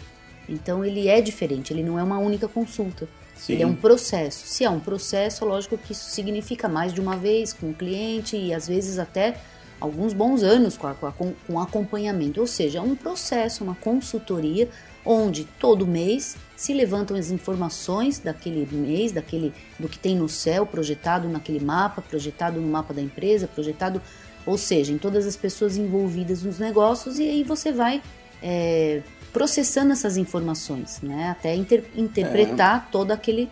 Então, 0.49 0.83
ele 0.83 1.07
é 1.07 1.21
diferente, 1.21 1.71
ele 1.73 1.83
não 1.83 1.97
é 1.97 2.03
uma 2.03 2.17
única 2.19 2.47
consulta. 2.47 3.07
Sim. 3.35 3.53
Ele 3.53 3.63
é 3.63 3.67
um 3.67 3.75
processo. 3.75 4.45
Se 4.45 4.63
é 4.63 4.69
um 4.69 4.79
processo, 4.79 5.45
lógico 5.45 5.77
que 5.77 5.93
isso 5.93 6.09
significa 6.11 6.67
mais 6.69 6.93
de 6.93 7.01
uma 7.01 7.17
vez 7.17 7.53
com 7.53 7.69
o 7.71 7.73
cliente 7.73 8.35
e 8.37 8.53
às 8.53 8.67
vezes 8.67 8.99
até 8.99 9.35
alguns 9.79 10.13
bons 10.13 10.43
anos 10.43 10.77
com, 10.77 10.85
a- 10.85 10.93
com 10.93 11.33
com 11.47 11.59
acompanhamento. 11.59 12.39
Ou 12.39 12.45
seja, 12.45 12.77
é 12.77 12.81
um 12.81 12.95
processo, 12.95 13.63
uma 13.63 13.73
consultoria 13.73 14.69
onde 15.03 15.45
todo 15.59 15.87
mês 15.87 16.35
se 16.55 16.71
levantam 16.71 17.17
as 17.17 17.31
informações 17.31 18.19
daquele 18.19 18.67
mês, 18.71 19.11
daquele 19.11 19.51
do 19.79 19.89
que 19.89 19.97
tem 19.97 20.15
no 20.15 20.29
céu 20.29 20.63
projetado 20.63 21.27
naquele 21.27 21.59
mapa, 21.59 21.99
projetado 22.03 22.61
no 22.61 22.67
mapa 22.67 22.93
da 22.93 23.01
empresa, 23.01 23.47
projetado, 23.47 23.99
ou 24.45 24.55
seja, 24.59 24.91
em 24.93 24.99
todas 24.99 25.25
as 25.25 25.35
pessoas 25.35 25.75
envolvidas 25.77 26.43
nos 26.43 26.59
negócios 26.59 27.17
e 27.17 27.23
aí 27.23 27.43
você 27.43 27.71
vai 27.71 28.03
é, 28.43 29.01
processando 29.33 29.91
essas 29.93 30.17
informações, 30.17 30.99
né? 31.01 31.29
Até 31.29 31.55
inter- 31.55 31.85
interpretar 31.95 32.89
todo 32.91 33.11
aquele, 33.11 33.49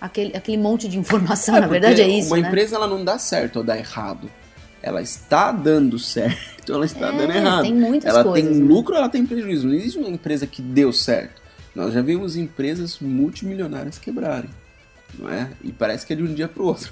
aquele, 0.00 0.36
aquele 0.36 0.56
monte 0.58 0.88
de 0.88 0.98
informação. 0.98 1.56
É, 1.56 1.60
Na 1.60 1.66
verdade 1.66 2.00
é 2.02 2.08
isso, 2.08 2.28
Uma 2.28 2.38
né? 2.40 2.48
empresa 2.48 2.76
ela 2.76 2.86
não 2.86 3.04
dá 3.04 3.18
certo 3.18 3.56
ou 3.56 3.64
dá 3.64 3.76
errado. 3.78 4.30
Ela 4.82 5.00
está 5.00 5.52
dando 5.52 5.98
certo, 5.98 6.72
ela 6.72 6.84
está 6.84 7.08
É, 7.08 7.16
dando 7.16 7.32
errado. 7.32 7.62
tem 7.62 7.74
muitas 7.74 8.12
ela 8.12 8.24
coisas, 8.24 8.50
tem 8.50 8.60
né? 8.60 8.66
lucro, 8.66 8.94
ela 8.96 9.08
tem 9.08 9.24
prejuízo. 9.24 9.66
Não 9.68 9.74
existe 9.74 9.98
uma 9.98 10.08
empresa 10.08 10.46
que 10.46 10.60
deu 10.60 10.92
certo. 10.92 11.40
Nós 11.74 11.94
já 11.94 12.02
vimos 12.02 12.36
empresas 12.36 12.98
multimilionárias 13.00 13.98
quebrarem. 13.98 14.50
Não 15.18 15.28
é? 15.30 15.50
E 15.62 15.70
parece 15.70 16.06
que 16.06 16.12
é 16.14 16.16
de 16.16 16.22
um 16.22 16.32
dia 16.34 16.48
para 16.48 16.62
o 16.62 16.66
outro. 16.66 16.90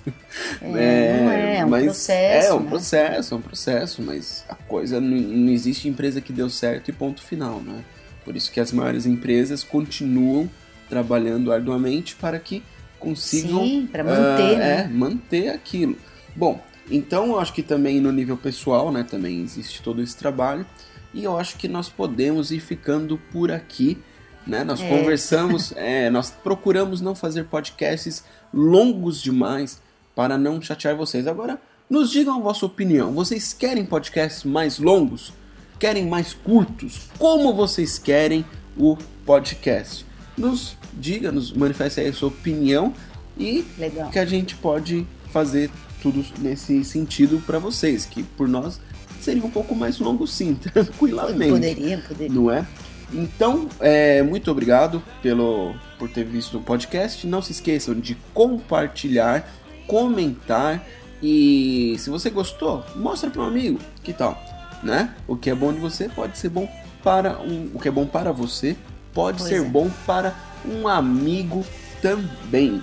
É, 0.63 0.67
é, 1.57 1.57
é 1.61 1.65
um 1.65 1.69
mas 1.71 1.85
processo, 1.85 2.49
É 2.49 2.55
um 2.55 2.61
né? 2.61 2.69
processo, 2.69 3.35
é 3.35 3.37
um 3.37 3.41
processo, 3.41 4.03
mas 4.03 4.45
a 4.49 4.55
coisa 4.55 5.01
não, 5.01 5.17
não 5.17 5.51
existe 5.53 5.89
empresa 5.89 6.21
que 6.21 6.33
deu 6.33 6.49
certo 6.51 6.91
e 6.91 6.93
ponto 6.93 7.23
final, 7.23 7.61
né? 7.61 7.83
Por 8.25 8.37
isso 8.37 8.51
que 8.53 8.61
as 8.61 8.73
maiores 8.73 9.07
empresas 9.07 9.63
continuam 9.63 10.49
trabalhando 10.89 11.53
arduamente 11.53 12.17
para 12.17 12.39
que 12.39 12.63
consigam 12.99 13.65
Sim, 13.65 13.89
para 13.91 14.05
manter, 14.05 14.55
ah, 14.55 14.59
né? 14.59 14.81
É, 14.83 14.89
manter 14.89 15.49
aquilo. 15.49 15.97
Bom, 16.37 16.61
então 16.91 17.27
eu 17.29 17.41
acho 17.41 17.53
que 17.53 17.63
também 17.63 18.01
no 18.01 18.13
nível 18.13 18.37
pessoal, 18.37 18.93
né, 18.93 19.05
também 19.09 19.41
existe 19.43 19.83
todo 19.83 20.03
esse 20.03 20.17
trabalho. 20.17 20.67
E 21.15 21.25
eu 21.25 21.39
acho 21.39 21.57
que 21.57 21.67
nós 21.67 21.89
podemos 21.89 22.53
ir 22.53 22.61
ficando 22.61 23.19
por 23.33 23.51
aqui, 23.51 23.99
né? 24.47 24.63
Nós 24.63 24.81
É. 24.81 24.89
conversamos, 24.89 25.73
é, 25.77 26.09
nós 26.11 26.31
procuramos 26.31 27.01
não 27.01 27.15
fazer 27.15 27.45
podcasts 27.45 28.25
longos 28.53 29.21
demais 29.21 29.81
para 30.15 30.37
não 30.37 30.61
chatear 30.61 30.95
vocês. 30.97 31.27
Agora, 31.27 31.61
nos 31.89 32.11
digam 32.11 32.37
a 32.37 32.41
vossa 32.41 32.65
opinião. 32.67 33.13
Vocês 33.13 33.53
querem 33.53 33.85
podcasts 33.85 34.45
mais 34.45 34.79
longos? 34.79 35.33
Querem 35.81 36.07
mais 36.07 36.35
curtos? 36.35 37.09
Como 37.19 37.55
vocês 37.55 37.99
querem 37.99 38.45
o 38.77 38.99
podcast? 39.25 40.05
Nos 40.37 40.77
diga, 40.93 41.33
nos 41.33 41.55
manifeste 41.55 42.01
aí 42.01 42.09
a 42.09 42.13
sua 42.13 42.29
opinião 42.29 42.93
e 43.39 43.65
Legal. 43.79 44.11
que 44.11 44.19
a 44.19 44.27
gente 44.27 44.55
pode 44.57 45.07
fazer 45.33 45.71
tudo 46.03 46.23
nesse 46.39 46.85
sentido 46.85 47.43
para 47.47 47.59
vocês, 47.59 48.05
que 48.05 48.23
por 48.23 48.47
nós 48.47 48.79
seria 49.23 49.43
um 49.43 49.49
pouco 49.49 49.75
mais 49.75 49.99
longo 49.99 50.27
sim, 50.27 50.53
tranquilamente. 50.61 51.51
Poderia, 51.51 51.99
poderia. 52.07 52.35
Não 52.35 52.51
é? 52.51 52.67
Então, 53.11 53.67
é, 53.81 54.23
muito 54.23 54.51
obrigado 54.51 55.03
pelo, 55.23 55.75
por 55.99 56.11
ter 56.11 56.25
visto 56.25 56.59
o 56.59 56.63
podcast. 56.63 57.27
Não 57.27 57.41
se 57.41 57.53
esqueçam 57.53 57.95
de 57.95 58.19
compartilhar, 58.35 59.51
comentar 59.87 60.87
e 61.23 61.97
se 61.99 62.11
você 62.11 62.29
gostou, 62.29 62.85
mostra 62.95 63.31
para 63.31 63.41
um 63.41 63.47
amigo. 63.47 63.79
Que 64.03 64.13
tal? 64.13 64.50
Né? 64.83 65.15
O 65.29 65.37
que 65.37 65.51
é 65.51 65.55
bom 65.55 65.73
de 65.73 65.79
você 65.79 66.09
pode 66.09 66.39
ser 66.39 66.49
bom 66.49 66.69
para 67.03 67.39
um, 67.41 67.71
o 67.75 67.79
que 67.81 67.89
é 67.89 67.91
bom 67.91 68.07
para 68.07 68.33
você 68.33 68.77
pode 69.13 69.39
Pois 69.39 69.49
ser 69.51 69.61
é. 69.63 69.65
bom 69.65 69.91
para 70.07 70.35
um 70.65 70.87
amigo 70.89 71.65
também. 72.01 72.83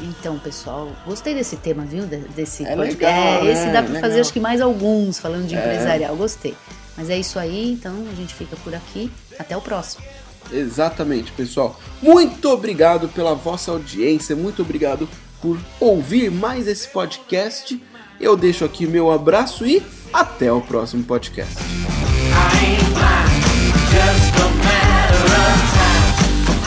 Então, 0.00 0.38
pessoal, 0.38 0.90
gostei 1.06 1.34
desse 1.34 1.56
tema, 1.56 1.84
viu? 1.84 2.06
De- 2.06 2.18
Desse 2.18 2.64
É 2.64 2.76
podcast. 2.76 3.04
legal, 3.04 3.44
É, 3.46 3.52
Esse 3.52 3.66
né? 3.66 3.72
dá 3.72 3.82
pra 3.82 3.92
Legal. 3.94 4.00
fazer 4.02 4.20
acho 4.20 4.32
que 4.32 4.38
mais 4.40 4.60
alguns 4.60 5.18
falando 5.18 5.46
de 5.46 5.56
É. 5.56 5.58
empresarial. 5.58 6.14
Gostei. 6.14 6.54
Mas 6.96 7.10
é 7.10 7.18
isso 7.18 7.38
aí, 7.38 7.72
então 7.72 7.92
a 8.10 8.14
gente 8.14 8.34
fica 8.34 8.54
por 8.62 8.74
aqui. 8.74 9.10
Até 9.38 9.56
o 9.56 9.60
próximo. 9.60 10.04
Exatamente, 10.52 11.32
pessoal. 11.32 11.78
Muito 12.02 12.48
obrigado 12.48 13.08
pela 13.08 13.34
vossa 13.34 13.70
audiência, 13.70 14.34
muito 14.36 14.62
obrigado 14.62 15.08
por 15.42 15.58
ouvir 15.80 16.30
mais 16.30 16.66
esse 16.68 16.88
podcast. 16.88 17.80
Eu 18.20 18.36
deixo 18.36 18.64
aqui 18.64 18.86
meu 18.86 19.10
abraço 19.12 19.64
e 19.66 19.80
até 20.12 20.52
o 20.52 20.60
próximo 20.60 21.04
podcast. 21.04 21.56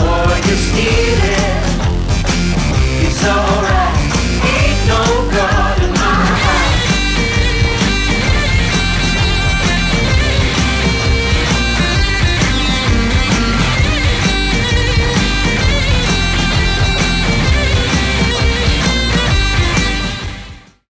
before 0.02 0.38
you 0.48 0.56
steal 0.68 1.22
it. 1.24 1.62
It's 3.06 3.24
alright, 3.26 3.98
ain't 4.44 4.88
no 4.88 5.21